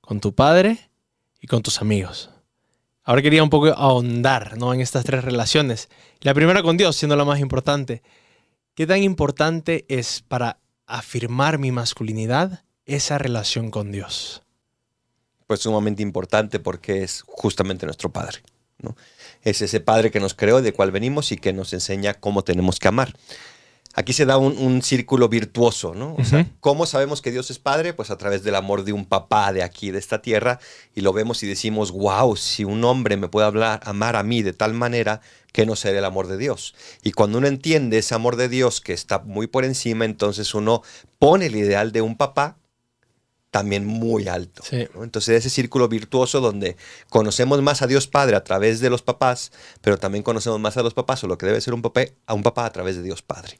con 0.00 0.20
tu 0.20 0.34
padre 0.34 0.90
y 1.40 1.46
con 1.46 1.62
tus 1.62 1.80
amigos. 1.80 2.30
Ahora 3.04 3.22
quería 3.22 3.44
un 3.44 3.50
poco 3.50 3.68
ahondar, 3.68 4.58
¿no? 4.58 4.74
En 4.74 4.80
estas 4.80 5.04
tres 5.04 5.24
relaciones. 5.24 5.88
La 6.20 6.34
primera 6.34 6.62
con 6.62 6.76
Dios, 6.76 6.96
siendo 6.96 7.16
la 7.16 7.24
más 7.24 7.38
importante. 7.38 8.02
¿Qué 8.74 8.86
tan 8.86 9.02
importante 9.02 9.84
es 9.88 10.22
para 10.26 10.58
afirmar 10.86 11.58
mi 11.58 11.72
masculinidad 11.72 12.64
esa 12.86 13.18
relación 13.18 13.70
con 13.70 13.92
Dios? 13.92 14.42
Pues 15.46 15.60
sumamente 15.60 16.02
importante 16.02 16.60
porque 16.60 17.02
es 17.02 17.22
justamente 17.26 17.86
nuestro 17.86 18.10
Padre. 18.10 18.38
¿no? 18.78 18.96
Es 19.42 19.60
ese 19.62 19.80
Padre 19.80 20.10
que 20.10 20.20
nos 20.20 20.34
creó, 20.34 20.62
de 20.62 20.72
cual 20.72 20.90
venimos 20.90 21.32
y 21.32 21.36
que 21.36 21.52
nos 21.52 21.72
enseña 21.72 22.14
cómo 22.14 22.42
tenemos 22.42 22.78
que 22.78 22.88
amar 22.88 23.14
aquí 23.94 24.12
se 24.12 24.24
da 24.24 24.38
un, 24.38 24.82
círculo 24.82 25.28
virtuoso, 25.28 25.94
¿no? 25.94 26.14
O 26.14 26.24
sea, 26.24 26.46
¿cómo 26.60 26.86
sabemos 26.86 27.20
que 27.22 27.30
Dios 27.30 27.50
es 27.50 27.58
Padre? 27.58 27.92
Pues 27.92 28.10
a 28.10 28.16
través 28.16 28.42
del 28.42 28.54
amor 28.54 28.84
de 28.84 28.92
un 28.92 29.04
papá 29.04 29.52
de 29.52 29.62
aquí, 29.62 29.90
de 29.90 29.98
esta 29.98 30.22
tierra, 30.22 30.60
y 30.94 31.00
lo 31.00 31.12
vemos 31.12 31.42
y 31.42 31.46
decimos, 31.46 31.90
wow, 31.90 32.36
si 32.36 32.64
un 32.64 32.84
hombre 32.84 33.16
me 33.16 33.28
puede 33.28 33.46
hablar, 33.46 33.80
amar 33.84 34.16
a 34.16 34.22
mí 34.22 34.42
de 34.42 34.52
tal 34.52 34.74
manera, 34.74 35.20
que 35.52 35.66
no 35.66 35.76
será 35.76 35.98
el 35.98 36.04
amor 36.04 36.28
de 36.28 36.38
Dios. 36.38 36.74
Y 37.02 37.12
cuando 37.12 37.38
uno 37.38 37.48
entiende 37.48 37.98
ese 37.98 38.14
amor 38.14 38.36
de 38.36 38.48
Dios 38.48 38.80
que 38.80 38.92
está 38.92 39.18
muy 39.18 39.46
por 39.46 39.64
encima, 39.64 40.04
entonces 40.04 40.54
uno 40.54 40.82
pone 41.18 41.46
el 41.46 41.56
ideal 41.56 41.92
de 41.92 42.02
un 42.02 42.16
papá 42.16 42.56
también 43.50 43.84
muy 43.84 44.28
alto. 44.28 44.62
Entonces 44.70 45.36
ese 45.36 45.50
círculo 45.50 45.88
virtuoso 45.88 46.40
donde 46.40 46.76
conocemos 47.08 47.60
más 47.62 47.82
a 47.82 47.88
Dios 47.88 48.06
Padre 48.06 48.36
a 48.36 48.44
través 48.44 48.78
de 48.78 48.90
los 48.90 49.02
papás, 49.02 49.50
pero 49.80 49.98
también 49.98 50.22
conocemos 50.22 50.60
más 50.60 50.76
a 50.76 50.82
los 50.82 50.94
papás 50.94 51.24
o 51.24 51.26
lo 51.26 51.36
que 51.36 51.46
debe 51.46 51.60
ser 51.60 51.74
un 51.74 51.82
papá, 51.82 52.02
a 52.26 52.34
un 52.34 52.44
papá 52.44 52.64
a 52.66 52.72
través 52.72 52.96
de 52.96 53.02
Dios 53.02 53.22
Padre. 53.22 53.58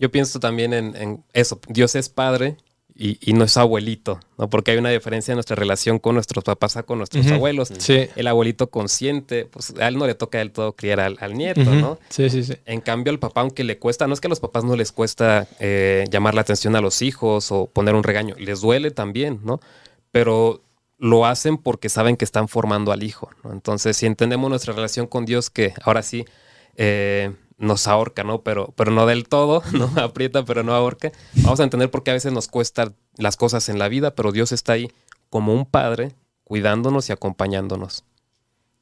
Yo 0.00 0.10
pienso 0.10 0.40
también 0.40 0.72
en, 0.72 1.22
eso, 1.34 1.60
Dios 1.68 1.94
es 1.94 2.08
padre 2.08 2.56
y, 2.94 3.32
no 3.34 3.44
es 3.44 3.56
abuelito, 3.58 4.18
¿no? 4.38 4.48
Porque 4.48 4.70
hay 4.70 4.78
una 4.78 4.88
diferencia 4.90 5.32
en 5.32 5.36
nuestra 5.36 5.56
relación 5.56 5.98
con 5.98 6.14
nuestros 6.14 6.42
papás 6.42 6.76
a 6.78 6.82
con 6.82 6.98
nuestros 6.98 7.30
abuelos. 7.30 7.70
El 7.88 8.26
abuelito 8.26 8.70
consciente, 8.70 9.44
pues 9.44 9.74
a 9.78 9.88
él 9.88 9.98
no 9.98 10.06
le 10.06 10.14
toca 10.14 10.38
del 10.38 10.52
todo 10.52 10.74
criar 10.74 11.00
al, 11.00 11.34
nieto, 11.34 11.64
¿no? 11.64 11.98
Sí, 12.08 12.30
sí, 12.30 12.42
sí. 12.44 12.54
En 12.64 12.80
cambio, 12.80 13.10
al 13.10 13.18
papá, 13.18 13.42
aunque 13.42 13.62
le 13.62 13.78
cuesta, 13.78 14.06
no 14.06 14.14
es 14.14 14.20
que 14.20 14.28
a 14.28 14.30
los 14.30 14.40
papás 14.40 14.64
no 14.64 14.74
les 14.74 14.90
cuesta 14.90 15.46
eh, 15.60 16.06
llamar 16.10 16.34
la 16.34 16.40
atención 16.40 16.76
a 16.76 16.80
los 16.80 17.02
hijos 17.02 17.52
o 17.52 17.66
poner 17.66 17.94
un 17.94 18.02
regaño, 18.02 18.34
les 18.38 18.62
duele 18.62 18.90
también, 18.90 19.40
¿no? 19.44 19.60
Pero 20.12 20.62
lo 20.98 21.26
hacen 21.26 21.58
porque 21.58 21.90
saben 21.90 22.16
que 22.16 22.24
están 22.24 22.48
formando 22.48 22.92
al 22.92 23.02
hijo, 23.02 23.30
¿no? 23.44 23.52
Entonces, 23.52 23.98
si 23.98 24.06
entendemos 24.06 24.48
nuestra 24.48 24.72
relación 24.72 25.06
con 25.06 25.26
Dios, 25.26 25.50
que 25.50 25.74
ahora 25.84 26.02
sí... 26.02 26.24
Eh, 26.76 27.32
nos 27.60 27.86
ahorca, 27.86 28.24
¿no? 28.24 28.42
Pero, 28.42 28.72
pero 28.76 28.90
no 28.90 29.06
del 29.06 29.28
todo, 29.28 29.62
¿no? 29.72 29.92
Aprieta, 30.02 30.44
pero 30.44 30.64
no 30.64 30.74
ahorca. 30.74 31.12
Vamos 31.34 31.60
a 31.60 31.64
entender 31.64 31.90
por 31.90 32.02
qué 32.02 32.10
a 32.10 32.14
veces 32.14 32.32
nos 32.32 32.48
cuestan 32.48 32.96
las 33.16 33.36
cosas 33.36 33.68
en 33.68 33.78
la 33.78 33.88
vida, 33.88 34.14
pero 34.14 34.32
Dios 34.32 34.50
está 34.50 34.72
ahí 34.72 34.90
como 35.28 35.54
un 35.54 35.66
padre 35.66 36.16
cuidándonos 36.42 37.08
y 37.08 37.12
acompañándonos. 37.12 38.04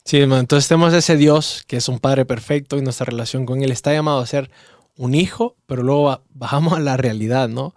Sí, 0.05 0.23
entonces 0.23 0.69
tenemos 0.69 0.95
ese 0.95 1.19
Dios 1.19 1.65
que 1.67 1.77
es 1.77 1.89
un 1.89 1.99
padre 1.99 2.25
perfecto 2.25 2.79
y 2.79 2.83
nuestra 2.83 3.05
relación 3.05 3.45
con 3.45 3.63
Él 3.63 3.71
está 3.71 3.93
llamado 3.93 4.21
a 4.21 4.27
ser 4.27 4.51
un 4.97 5.15
hijo, 5.15 5.57
pero 5.67 5.83
luego 5.83 6.23
bajamos 6.31 6.73
a 6.73 6.81
la 6.81 6.97
realidad, 6.97 7.49
¿no? 7.49 7.75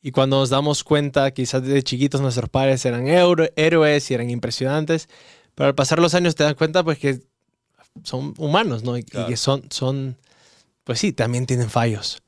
Y 0.00 0.12
cuando 0.12 0.38
nos 0.38 0.50
damos 0.50 0.84
cuenta, 0.84 1.32
quizás 1.32 1.62
desde 1.62 1.82
chiquitos 1.82 2.20
nuestros 2.20 2.48
padres 2.48 2.84
eran 2.84 3.08
héroes 3.08 4.10
y 4.10 4.14
eran 4.14 4.30
impresionantes, 4.30 5.08
pero 5.56 5.66
al 5.66 5.74
pasar 5.74 5.98
los 5.98 6.14
años 6.14 6.36
te 6.36 6.44
das 6.44 6.54
cuenta 6.54 6.84
pues 6.84 6.98
que 6.98 7.20
son 8.04 8.34
humanos, 8.38 8.84
¿no? 8.84 8.96
Y, 8.96 9.02
que 9.02 9.36
son, 9.36 9.64
son 9.70 10.16
pues 10.86 11.00
sí, 11.00 11.12
también 11.12 11.46
tienen 11.46 11.68
fallos. 11.68 12.22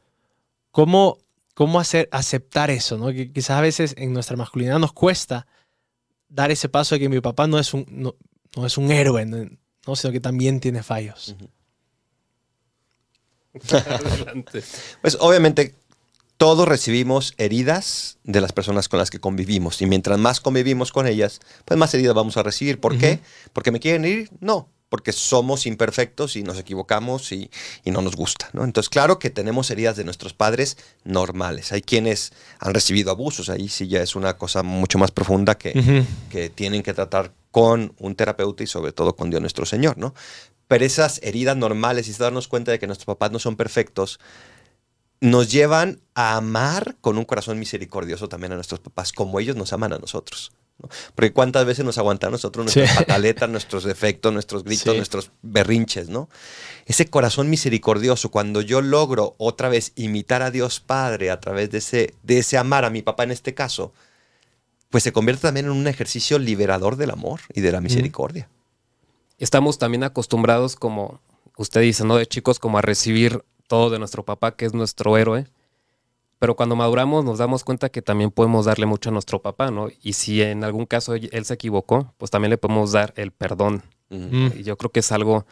¿Cómo, 0.72 1.18
cómo 1.54 1.78
hacer, 1.78 2.08
aceptar 2.10 2.70
eso? 2.70 2.98
¿no? 2.98 3.06
Que 3.12 3.32
quizás 3.32 3.50
a 3.50 3.60
veces 3.60 3.94
en 3.96 4.12
nuestra 4.12 4.36
masculinidad 4.36 4.80
nos 4.80 4.92
cuesta 4.92 5.46
dar 6.28 6.50
ese 6.50 6.68
paso 6.68 6.96
de 6.96 6.98
que 6.98 7.08
mi 7.08 7.20
papá 7.20 7.46
no 7.46 7.60
es 7.60 7.72
un, 7.72 7.86
no, 7.88 8.16
es 8.66 8.76
un 8.76 8.90
héroe, 8.90 9.24
¿no? 9.26 9.94
sino 9.94 10.12
que 10.12 10.18
también 10.18 10.58
tiene 10.58 10.82
fallos. 10.82 11.36
pues 15.02 15.16
obviamente 15.20 15.76
todos 16.36 16.66
recibimos 16.66 17.34
heridas 17.36 18.18
de 18.24 18.40
las 18.40 18.50
personas 18.50 18.88
con 18.88 18.98
las 18.98 19.10
que 19.10 19.20
convivimos 19.20 19.80
y 19.82 19.86
mientras 19.86 20.18
más 20.18 20.40
convivimos 20.40 20.90
con 20.90 21.06
ellas, 21.06 21.38
pues 21.64 21.78
más 21.78 21.94
heridas 21.94 22.14
vamos 22.14 22.36
a 22.36 22.42
recibir. 22.42 22.80
¿Por 22.80 22.98
qué? 22.98 23.20
¿Porque 23.52 23.70
me 23.70 23.78
quieren 23.78 24.04
herir? 24.04 24.30
No, 24.40 24.68
porque 24.88 25.12
somos 25.12 25.66
imperfectos 25.66 26.36
y 26.36 26.42
nos 26.42 26.58
equivocamos 26.58 27.32
y, 27.32 27.50
y, 27.84 27.90
no 27.90 28.02
nos 28.02 28.16
gusta. 28.16 28.48
¿no? 28.52 28.64
Entonces, 28.64 28.88
claro 28.88 29.18
que 29.18 29.30
tenemos 29.30 29.70
heridas 29.70 29.96
de 29.96 30.04
nuestros 30.04 30.32
padres 30.32 30.76
normales. 31.04 31.72
Hay 31.72 31.82
quienes 31.82 32.32
han 32.58 32.74
recibido 32.74 33.10
abusos, 33.10 33.50
ahí 33.50 33.68
sí 33.68 33.88
ya 33.88 34.02
es 34.02 34.16
una 34.16 34.36
cosa 34.36 34.62
mucho 34.62 34.98
más 34.98 35.10
profunda 35.10 35.56
que, 35.56 35.70
uh 35.70 35.80
-huh. 35.80 36.06
que 36.30 36.50
tienen 36.50 36.82
que 36.82 36.94
tratar 36.94 37.32
con 37.50 37.92
un 37.98 38.14
terapeuta 38.14 38.62
y 38.62 38.66
sobre 38.66 38.92
todo 38.92 39.16
con 39.16 39.30
Dios 39.30 39.40
nuestro 39.40 39.66
Señor. 39.66 39.98
¿no? 39.98 40.14
Pero 40.68 40.84
esas 40.84 41.20
heridas 41.22 41.56
normales 41.56 42.08
y 42.08 42.12
darnos 42.12 42.48
cuenta 42.48 42.72
de 42.72 42.78
que 42.78 42.86
nuestros 42.86 43.06
papás 43.06 43.30
no 43.30 43.38
son 43.38 43.56
perfectos, 43.56 44.20
nos 45.20 45.50
llevan 45.50 46.00
a 46.14 46.36
amar 46.36 46.96
con 47.00 47.18
un 47.18 47.24
corazón 47.24 47.58
misericordioso 47.58 48.28
también 48.28 48.52
a 48.52 48.54
nuestros 48.54 48.80
papás, 48.80 49.12
como 49.12 49.40
ellos 49.40 49.56
nos 49.56 49.72
aman 49.72 49.92
a 49.92 49.98
nosotros. 49.98 50.52
¿No? 50.78 50.88
Porque 51.14 51.32
cuántas 51.32 51.66
veces 51.66 51.84
nos 51.84 51.98
aguantan 51.98 52.32
nosotros 52.32 52.64
nuestras 52.64 52.90
sí. 52.90 52.96
pataletas, 52.96 53.48
nuestros 53.48 53.84
defectos, 53.84 54.32
nuestros 54.32 54.64
gritos, 54.64 54.92
sí. 54.92 54.96
nuestros 54.96 55.30
berrinches, 55.42 56.08
¿no? 56.08 56.28
Ese 56.86 57.08
corazón 57.08 57.50
misericordioso, 57.50 58.30
cuando 58.30 58.60
yo 58.60 58.80
logro 58.80 59.34
otra 59.38 59.68
vez 59.68 59.92
imitar 59.96 60.42
a 60.42 60.50
Dios 60.50 60.80
Padre 60.80 61.30
a 61.30 61.40
través 61.40 61.70
de 61.70 61.78
ese, 61.78 62.14
de 62.22 62.38
ese 62.38 62.56
amar 62.56 62.84
a 62.84 62.90
mi 62.90 63.02
papá 63.02 63.24
en 63.24 63.32
este 63.32 63.54
caso, 63.54 63.92
pues 64.90 65.04
se 65.04 65.12
convierte 65.12 65.42
también 65.42 65.66
en 65.66 65.72
un 65.72 65.86
ejercicio 65.86 66.38
liberador 66.38 66.96
del 66.96 67.10
amor 67.10 67.40
y 67.52 67.60
de 67.60 67.72
la 67.72 67.80
misericordia. 67.80 68.48
Estamos 69.38 69.78
también 69.78 70.02
acostumbrados, 70.02 70.76
como 70.76 71.20
usted 71.56 71.82
dice, 71.82 72.04
¿no? 72.04 72.16
De 72.16 72.26
chicos, 72.26 72.58
como 72.58 72.78
a 72.78 72.82
recibir 72.82 73.44
todo 73.66 73.90
de 73.90 73.98
nuestro 73.98 74.24
papá, 74.24 74.56
que 74.56 74.64
es 74.64 74.72
nuestro 74.72 75.16
héroe. 75.18 75.46
Pero 76.38 76.54
cuando 76.54 76.76
maduramos 76.76 77.24
nos 77.24 77.38
damos 77.38 77.64
cuenta 77.64 77.88
que 77.88 78.02
también 78.02 78.30
podemos 78.30 78.66
darle 78.66 78.86
mucho 78.86 79.10
a 79.10 79.12
nuestro 79.12 79.42
papá, 79.42 79.70
¿no? 79.70 79.88
Y 80.02 80.12
si 80.12 80.42
en 80.42 80.62
algún 80.64 80.86
caso 80.86 81.14
él 81.14 81.44
se 81.44 81.54
equivocó, 81.54 82.14
pues 82.16 82.30
también 82.30 82.50
le 82.50 82.58
podemos 82.58 82.92
dar 82.92 83.12
el 83.16 83.32
perdón. 83.32 83.82
Uh 84.10 84.16
-huh. 84.16 84.60
Y 84.60 84.62
yo 84.62 84.76
creo 84.76 84.90
que 84.90 85.00
es 85.00 85.12
algo 85.12 85.44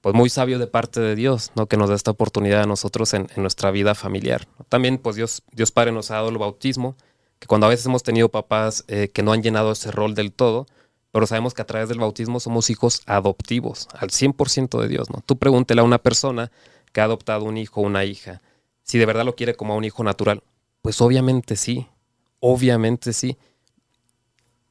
pues 0.00 0.14
muy 0.14 0.30
sabio 0.30 0.58
de 0.58 0.66
parte 0.66 1.00
de 1.00 1.14
Dios, 1.14 1.52
¿no? 1.54 1.66
Que 1.66 1.76
nos 1.76 1.90
da 1.90 1.94
esta 1.94 2.10
oportunidad 2.10 2.62
a 2.62 2.66
nosotros 2.66 3.12
en, 3.14 3.28
en 3.36 3.42
nuestra 3.42 3.70
vida 3.70 3.94
familiar. 3.94 4.48
También, 4.68 4.98
pues 4.98 5.16
Dios, 5.16 5.42
Dios 5.52 5.70
Padre 5.70 5.92
nos 5.92 6.10
ha 6.10 6.14
dado 6.14 6.30
el 6.30 6.38
bautismo, 6.38 6.96
que 7.38 7.46
cuando 7.46 7.66
a 7.66 7.70
veces 7.70 7.86
hemos 7.86 8.02
tenido 8.02 8.28
papás 8.28 8.84
eh, 8.88 9.10
que 9.12 9.22
no 9.22 9.32
han 9.32 9.42
llenado 9.42 9.72
ese 9.72 9.90
rol 9.90 10.14
del 10.14 10.32
todo, 10.32 10.66
pero 11.12 11.26
sabemos 11.26 11.54
que 11.54 11.62
a 11.62 11.66
través 11.66 11.88
del 11.88 11.98
bautismo 11.98 12.38
somos 12.38 12.70
hijos 12.70 13.02
adoptivos, 13.06 13.88
al 13.98 14.10
100% 14.10 14.80
de 14.80 14.88
Dios, 14.88 15.10
¿no? 15.10 15.22
Tú 15.26 15.36
pregúntele 15.36 15.80
a 15.80 15.84
una 15.84 15.98
persona 15.98 16.50
que 16.92 17.00
ha 17.00 17.04
adoptado 17.04 17.44
un 17.44 17.56
hijo 17.56 17.80
o 17.80 17.84
una 17.84 18.04
hija, 18.04 18.40
si 18.90 18.98
de 18.98 19.06
verdad 19.06 19.24
lo 19.24 19.36
quiere 19.36 19.54
como 19.54 19.72
a 19.72 19.76
un 19.76 19.84
hijo 19.84 20.02
natural. 20.02 20.42
Pues 20.82 21.00
obviamente 21.00 21.54
sí, 21.54 21.86
obviamente 22.40 23.12
sí. 23.12 23.36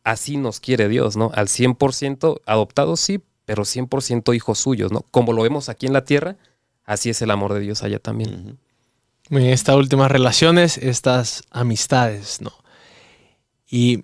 Así 0.04 0.36
nos 0.36 0.60
quiere 0.60 0.90
Dios, 0.90 1.16
¿no? 1.16 1.32
Al 1.34 1.48
100% 1.48 2.42
adoptados 2.46 3.00
sí, 3.00 3.22
pero 3.46 3.64
100% 3.64 4.36
hijos 4.36 4.60
suyos, 4.60 4.92
¿no? 4.92 5.06
Como 5.12 5.32
lo 5.32 5.44
vemos 5.44 5.70
aquí 5.70 5.86
en 5.86 5.94
la 5.94 6.04
tierra, 6.04 6.36
así 6.84 7.10
es 7.10 7.22
el 7.22 7.32
amor 7.32 7.54
de 7.54 7.62
Dios 7.62 7.82
allá 7.82 8.00
también. 8.00 8.60
Uh 9.32 9.38
-huh. 9.38 9.54
Estas 9.54 9.78
últimas 9.78 10.12
relaciones, 10.12 10.78
estas 10.78 11.44
amistades, 11.50 12.42
¿no? 12.42 12.52
Y 13.72 14.04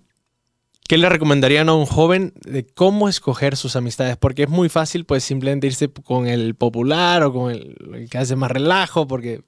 ¿Qué 0.87 0.99
le 0.99 1.09
recomendarían 1.09 1.67
a 1.67 1.73
un 1.73 1.87
joven 1.87 2.31
de 2.45 2.63
cómo 2.63 3.09
escoger 3.09 3.57
sus 3.57 3.75
amistades? 3.75 4.17
Porque 4.17 4.43
es 4.43 4.49
muy 4.49 4.69
fácil, 4.69 5.03
pues, 5.03 5.23
simplemente 5.23 5.65
irse 5.65 5.89
con 5.89 6.27
el 6.27 6.53
popular 6.53 7.23
o 7.23 7.33
con 7.33 7.51
el, 7.51 7.75
el 7.95 8.07
que 8.09 8.17
hace 8.19 8.35
más 8.35 8.51
relajo, 8.51 9.07
porque... 9.07 9.41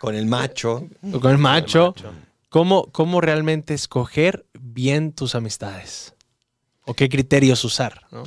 Con 0.00 0.14
el 0.14 0.26
macho. 0.26 0.88
Con 1.20 1.30
el 1.32 1.38
macho. 1.38 1.94
Con 1.94 2.04
el 2.06 2.12
macho. 2.12 2.28
¿Cómo, 2.48 2.90
¿Cómo 2.92 3.20
realmente 3.20 3.74
escoger 3.74 4.46
bien 4.58 5.12
tus 5.12 5.34
amistades? 5.34 6.14
¿O 6.84 6.94
qué 6.94 7.08
criterios 7.08 7.62
usar? 7.64 8.06
¿no? 8.10 8.24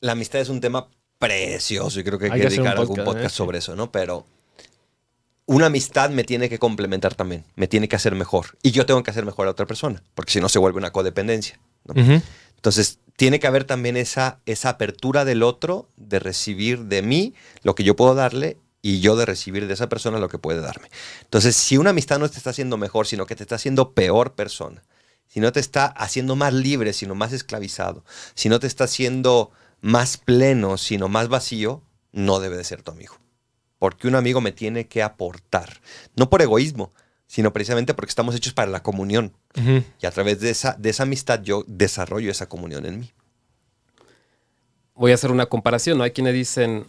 La 0.00 0.12
amistad 0.12 0.40
es 0.40 0.48
un 0.48 0.60
tema 0.60 0.88
precioso 1.18 1.98
y 1.98 2.04
creo 2.04 2.18
que 2.18 2.26
hay, 2.26 2.32
hay 2.32 2.40
que 2.40 2.48
dedicar 2.48 2.76
podcast, 2.76 2.98
algún 2.98 3.04
podcast 3.04 3.34
¿eh? 3.34 3.36
sobre 3.36 3.58
eso, 3.58 3.74
¿no? 3.74 3.90
Pero 3.90 4.26
una 5.46 5.66
amistad 5.66 6.10
me 6.10 6.24
tiene 6.24 6.48
que 6.48 6.58
complementar 6.58 7.14
también, 7.14 7.44
me 7.56 7.66
tiene 7.66 7.88
que 7.88 7.96
hacer 7.96 8.14
mejor. 8.14 8.56
Y 8.62 8.70
yo 8.70 8.86
tengo 8.86 9.02
que 9.02 9.10
hacer 9.10 9.24
mejor 9.24 9.48
a 9.48 9.50
otra 9.50 9.66
persona, 9.66 10.02
porque 10.14 10.32
si 10.32 10.40
no 10.40 10.48
se 10.48 10.58
vuelve 10.58 10.78
una 10.78 10.92
codependencia. 10.92 11.58
¿no? 11.84 12.00
Uh 12.00 12.06
-huh. 12.06 12.22
Entonces, 12.56 13.00
tiene 13.16 13.40
que 13.40 13.48
haber 13.48 13.64
también 13.64 13.96
esa, 13.96 14.40
esa 14.46 14.70
apertura 14.70 15.24
del 15.24 15.42
otro 15.42 15.88
de 15.96 16.20
recibir 16.20 16.84
de 16.84 17.02
mí 17.02 17.34
lo 17.62 17.74
que 17.74 17.82
yo 17.82 17.96
puedo 17.96 18.14
darle 18.14 18.56
y 18.82 19.00
yo 19.00 19.16
de 19.16 19.24
recibir 19.24 19.66
de 19.66 19.74
esa 19.74 19.88
persona 19.88 20.18
lo 20.18 20.28
que 20.28 20.38
puede 20.38 20.60
darme. 20.60 20.90
Entonces, 21.22 21.56
si 21.56 21.78
una 21.78 21.90
amistad 21.90 22.18
no 22.18 22.28
te 22.28 22.36
está 22.36 22.50
haciendo 22.50 22.76
mejor, 22.76 23.06
sino 23.06 23.24
que 23.24 23.36
te 23.36 23.44
está 23.44 23.54
haciendo 23.54 23.92
peor 23.94 24.34
persona, 24.34 24.82
si 25.28 25.40
no 25.40 25.52
te 25.52 25.60
está 25.60 25.86
haciendo 25.86 26.36
más 26.36 26.52
libre, 26.52 26.92
sino 26.92 27.14
más 27.14 27.32
esclavizado, 27.32 28.04
si 28.34 28.48
no 28.48 28.60
te 28.60 28.66
está 28.66 28.84
haciendo 28.84 29.52
más 29.80 30.18
pleno, 30.18 30.76
sino 30.76 31.08
más 31.08 31.28
vacío, 31.28 31.82
no 32.12 32.40
debe 32.40 32.58
de 32.58 32.64
ser 32.64 32.82
tu 32.82 32.90
amigo 32.90 33.22
porque 33.82 34.06
un 34.06 34.14
amigo 34.14 34.40
me 34.40 34.52
tiene 34.52 34.86
que 34.86 35.02
aportar. 35.02 35.80
No 36.14 36.30
por 36.30 36.40
egoísmo, 36.40 36.92
sino 37.26 37.52
precisamente 37.52 37.94
porque 37.94 38.10
estamos 38.10 38.32
hechos 38.36 38.52
para 38.52 38.70
la 38.70 38.84
comunión. 38.84 39.32
Uh 39.56 39.60
-huh. 39.60 39.84
Y 40.00 40.06
a 40.06 40.12
través 40.12 40.38
de 40.38 40.50
esa, 40.50 40.76
de 40.78 40.90
esa 40.90 41.02
amistad 41.02 41.42
yo 41.42 41.64
desarrollo 41.66 42.30
esa 42.30 42.48
comunión 42.48 42.86
en 42.86 43.00
mí. 43.00 43.12
Voy 45.02 45.10
a 45.10 45.16
hacer 45.16 45.32
una 45.32 45.46
comparación, 45.46 45.98
¿no? 45.98 46.04
Hay 46.04 46.12
quienes 46.12 46.32
dicen, 46.32 46.86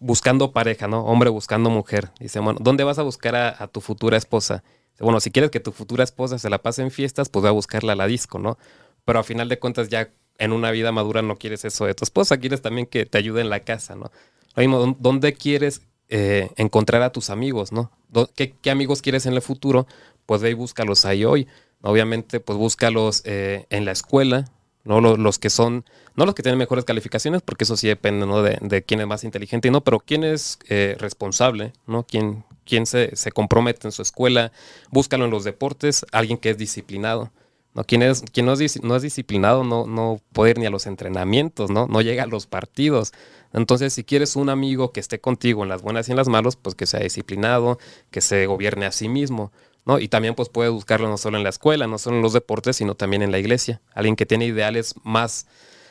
buscando 0.00 0.52
pareja, 0.52 0.88
¿no? 0.88 1.04
Hombre 1.04 1.28
buscando 1.28 1.68
mujer. 1.68 2.08
Dicen, 2.18 2.42
bueno, 2.42 2.58
¿dónde 2.62 2.82
vas 2.82 2.98
a 2.98 3.02
buscar 3.02 3.36
a, 3.36 3.68
tu 3.68 3.82
futura 3.82 4.16
esposa? 4.16 4.64
Bueno, 4.98 5.20
si 5.20 5.30
quieres 5.30 5.50
que 5.50 5.60
tu 5.60 5.70
futura 5.70 6.02
esposa 6.02 6.38
se 6.38 6.48
la 6.48 6.62
pase 6.62 6.80
en 6.80 6.90
fiestas, 6.90 7.28
pues 7.28 7.44
va 7.44 7.50
a 7.50 7.52
buscarla 7.52 7.92
a 7.92 7.96
la 7.96 8.06
disco, 8.06 8.38
¿no? 8.38 8.56
Pero 9.04 9.18
a 9.18 9.22
final 9.22 9.50
de 9.50 9.58
cuentas 9.58 9.90
ya 9.90 10.08
en 10.38 10.52
una 10.54 10.70
vida 10.70 10.92
madura 10.92 11.20
no 11.20 11.36
quieres 11.36 11.66
eso 11.66 11.84
de 11.84 11.92
tu 11.92 12.04
esposa, 12.06 12.38
quieres 12.38 12.62
también 12.62 12.86
que 12.86 13.04
te 13.04 13.18
ayude 13.18 13.42
en 13.42 13.50
la 13.50 13.60
casa, 13.60 13.96
¿no? 13.96 14.10
Lo 14.54 14.62
mismo, 14.62 14.96
¿dónde 14.98 15.34
quieres 15.34 15.82
eh, 16.08 16.48
encontrar 16.56 17.02
a 17.02 17.12
tus 17.12 17.28
amigos, 17.28 17.70
¿no? 17.70 17.90
¿Qué, 18.34 18.54
¿Qué, 18.62 18.70
amigos 18.70 19.02
quieres 19.02 19.26
en 19.26 19.34
el 19.34 19.42
futuro? 19.42 19.86
Pues 20.24 20.40
ve 20.40 20.48
y 20.48 20.54
búscalos 20.54 21.04
ahí 21.04 21.26
hoy. 21.26 21.46
Obviamente, 21.82 22.40
pues 22.40 22.56
búscalos 22.56 23.20
eh, 23.26 23.66
en 23.68 23.84
la 23.84 23.92
escuela, 23.92 24.46
¿no? 24.84 25.00
Los, 25.00 25.18
los, 25.18 25.38
que 25.38 25.50
son, 25.50 25.84
no 26.16 26.26
los 26.26 26.34
que 26.34 26.42
tienen 26.42 26.58
mejores 26.58 26.84
calificaciones, 26.84 27.42
porque 27.42 27.64
eso 27.64 27.76
sí 27.76 27.88
depende, 27.88 28.26
¿no? 28.26 28.42
De, 28.42 28.58
de 28.60 28.82
quién 28.82 29.00
es 29.00 29.06
más 29.06 29.24
inteligente 29.24 29.68
y 29.68 29.70
no, 29.70 29.82
pero 29.82 30.00
quién 30.00 30.24
es 30.24 30.58
eh, 30.68 30.96
responsable, 30.98 31.72
¿no? 31.86 32.04
Quién, 32.04 32.44
quién 32.64 32.86
se, 32.86 33.14
se, 33.16 33.32
compromete 33.32 33.86
en 33.88 33.92
su 33.92 34.02
escuela. 34.02 34.52
Búscalo 34.90 35.24
en 35.24 35.30
los 35.30 35.44
deportes, 35.44 36.04
alguien 36.12 36.38
que 36.38 36.50
es 36.50 36.58
disciplinado. 36.58 37.30
¿no? 37.74 37.84
Quien, 37.84 38.02
es, 38.02 38.22
no, 38.42 38.52
es, 38.52 38.82
no 38.82 38.96
es 38.96 39.02
disciplinado 39.02 39.64
no, 39.64 39.86
no 39.86 40.20
puede 40.32 40.52
ir 40.52 40.58
ni 40.58 40.66
a 40.66 40.70
los 40.70 40.86
entrenamientos, 40.86 41.70
¿no? 41.70 41.86
No 41.86 42.00
llega 42.02 42.24
a 42.24 42.26
los 42.26 42.46
partidos. 42.46 43.12
Entonces, 43.52 43.92
si 43.92 44.04
quieres 44.04 44.36
un 44.36 44.48
amigo 44.48 44.92
que 44.92 45.00
esté 45.00 45.20
contigo 45.20 45.62
en 45.62 45.68
las 45.68 45.82
buenas 45.82 46.08
y 46.08 46.12
en 46.12 46.16
las 46.16 46.28
malas, 46.28 46.56
pues 46.56 46.74
que 46.74 46.86
sea 46.86 47.00
disciplinado, 47.00 47.78
que 48.10 48.20
se 48.20 48.46
gobierne 48.46 48.86
a 48.86 48.92
sí 48.92 49.08
mismo, 49.08 49.52
¿no? 49.84 49.98
Y 49.98 50.08
también 50.08 50.34
pues 50.34 50.48
puedes 50.48 50.72
buscarlo 50.72 51.08
no 51.08 51.18
solo 51.18 51.36
en 51.36 51.42
la 51.42 51.50
escuela, 51.50 51.86
no 51.86 51.98
solo 51.98 52.16
en 52.16 52.22
los 52.22 52.32
deportes, 52.32 52.76
sino 52.76 52.94
también 52.94 53.22
en 53.22 53.32
la 53.32 53.38
iglesia. 53.38 53.80
Alguien 53.94 54.16
que 54.16 54.26
tiene 54.26 54.46
ideales 54.46 54.94
más, 55.02 55.46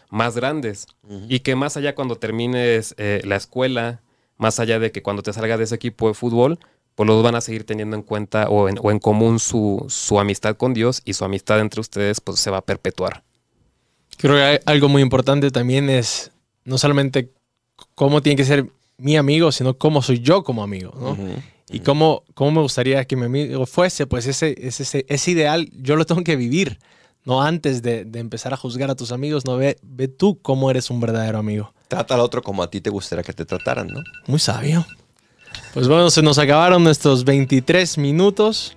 más 0.09 0.35
grandes 0.35 0.87
uh 1.03 1.13
-huh. 1.13 1.25
y 1.29 1.39
que 1.39 1.55
más 1.55 1.77
allá 1.77 1.95
cuando 1.95 2.15
termines 2.15 2.95
eh, 2.97 3.21
la 3.25 3.35
escuela, 3.35 4.01
más 4.37 4.59
allá 4.59 4.79
de 4.79 4.91
que 4.91 5.01
cuando 5.01 5.23
te 5.23 5.33
salgas 5.33 5.57
de 5.57 5.65
ese 5.65 5.75
equipo 5.75 6.07
de 6.07 6.13
fútbol, 6.13 6.59
pues 6.95 7.07
los 7.07 7.23
van 7.23 7.35
a 7.35 7.41
seguir 7.41 7.65
teniendo 7.65 7.95
en 7.95 8.03
cuenta 8.03 8.49
o 8.49 8.67
en, 8.67 8.77
o 8.81 8.91
en 8.91 8.99
común 8.99 9.39
su, 9.39 9.85
su, 9.89 10.19
amistad 10.19 10.55
con 10.57 10.73
Dios 10.73 11.01
y 11.05 11.13
su 11.13 11.23
amistad 11.23 11.59
entre 11.59 11.81
ustedes 11.81 12.19
pues 12.21 12.39
se 12.39 12.51
va 12.51 12.57
a 12.57 12.61
perpetuar. 12.61 13.23
Creo 14.17 14.35
que 14.35 14.41
hay 14.41 14.59
algo 14.65 14.89
muy 14.89 15.01
importante 15.01 15.51
también 15.51 15.89
es 15.89 16.31
no 16.65 16.77
solamente 16.77 17.31
cómo 17.95 18.21
tiene 18.21 18.35
que 18.35 18.45
ser 18.45 18.67
mi 18.97 19.17
amigo, 19.17 19.51
sino 19.51 19.77
cómo 19.77 20.01
soy 20.01 20.19
yo 20.19 20.43
como 20.43 20.63
amigo, 20.63 20.93
¿no? 20.95 21.11
Uh 21.11 21.15
-huh. 21.15 21.41
Y 21.71 21.79
cómo, 21.79 22.23
cómo 22.33 22.51
me 22.51 22.61
gustaría 22.61 23.05
que 23.05 23.15
mi 23.15 23.25
amigo 23.25 23.65
fuese, 23.65 24.07
pues 24.07 24.25
ese, 24.27 24.55
ese, 24.59 25.05
ese 25.07 25.31
ideal 25.31 25.69
yo 25.73 25.95
lo 25.95 26.05
tengo 26.05 26.23
que 26.23 26.35
vivir, 26.35 26.79
no 27.23 27.41
antes 27.41 27.81
de, 27.81 28.03
de 28.03 28.19
empezar 28.19 28.53
a 28.53 28.57
juzgar 28.57 28.89
a 28.91 28.95
tus 28.95 29.11
amigos, 29.11 29.45
no 29.45 29.55
ve, 29.55 29.77
ve 29.81 30.07
tú 30.07 30.39
cómo 30.41 30.69
eres 30.69 30.89
un 30.89 30.99
verdadero 30.99 31.37
amigo. 31.37 31.73
Trata 31.87 32.15
al 32.15 32.21
otro 32.21 32.41
como 32.41 32.63
a 32.63 32.69
ti 32.69 32.81
te 32.81 32.89
gustaría 32.89 33.23
que 33.23 33.33
te 33.33 33.45
trataran, 33.45 33.87
¿no? 33.87 34.01
Muy 34.27 34.39
sabio. 34.39 34.85
Pues 35.73 35.87
bueno, 35.87 36.09
se 36.09 36.21
nos 36.21 36.37
acabaron 36.37 36.83
nuestros 36.83 37.23
23 37.23 37.97
minutos 37.97 38.75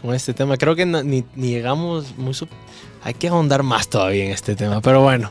con 0.00 0.14
este 0.14 0.34
tema. 0.34 0.56
Creo 0.56 0.76
que 0.76 0.86
no, 0.86 1.02
ni, 1.02 1.24
ni, 1.34 1.50
llegamos 1.50 2.16
muy... 2.16 2.34
Hay 3.02 3.14
que 3.14 3.28
ahondar 3.28 3.62
más 3.62 3.88
todavía 3.88 4.24
en 4.24 4.32
este 4.32 4.54
tema, 4.54 4.80
pero 4.80 5.02
bueno. 5.02 5.30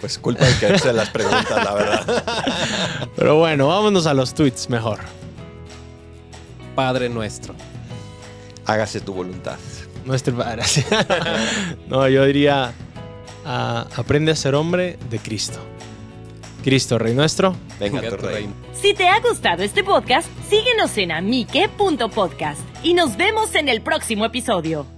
Pues 0.00 0.18
culpa 0.18 0.44
de 0.44 0.58
que 0.58 0.66
hacer 0.66 0.94
las 0.94 1.10
preguntas, 1.10 1.64
la 1.64 1.74
verdad. 1.74 3.08
Pero 3.16 3.38
bueno, 3.38 3.68
vámonos 3.68 4.06
a 4.06 4.12
los 4.12 4.34
tweets 4.34 4.68
mejor. 4.68 5.00
Padre 6.76 7.08
nuestro. 7.08 7.54
Hágase 8.64 9.00
tu 9.00 9.12
voluntad. 9.12 9.56
Nuestro 10.04 10.36
Padre. 10.36 10.62
no, 11.88 12.08
yo 12.08 12.24
diría, 12.24 12.72
uh, 13.44 14.00
aprende 14.00 14.30
a 14.30 14.36
ser 14.36 14.54
hombre 14.54 14.96
de 15.10 15.18
Cristo. 15.18 15.58
Cristo, 16.62 16.98
Rey 16.98 17.14
nuestro. 17.14 17.56
Venga, 17.80 18.00
Venga 18.00 18.16
tu 18.16 18.24
reino. 18.24 18.52
Si 18.80 18.94
te 18.94 19.08
ha 19.08 19.20
gustado 19.20 19.62
este 19.62 19.82
podcast, 19.82 20.28
síguenos 20.48 20.96
en 20.98 21.12
amique.podcast 21.12 22.60
y 22.82 22.94
nos 22.94 23.16
vemos 23.16 23.54
en 23.54 23.68
el 23.68 23.82
próximo 23.82 24.24
episodio. 24.24 24.95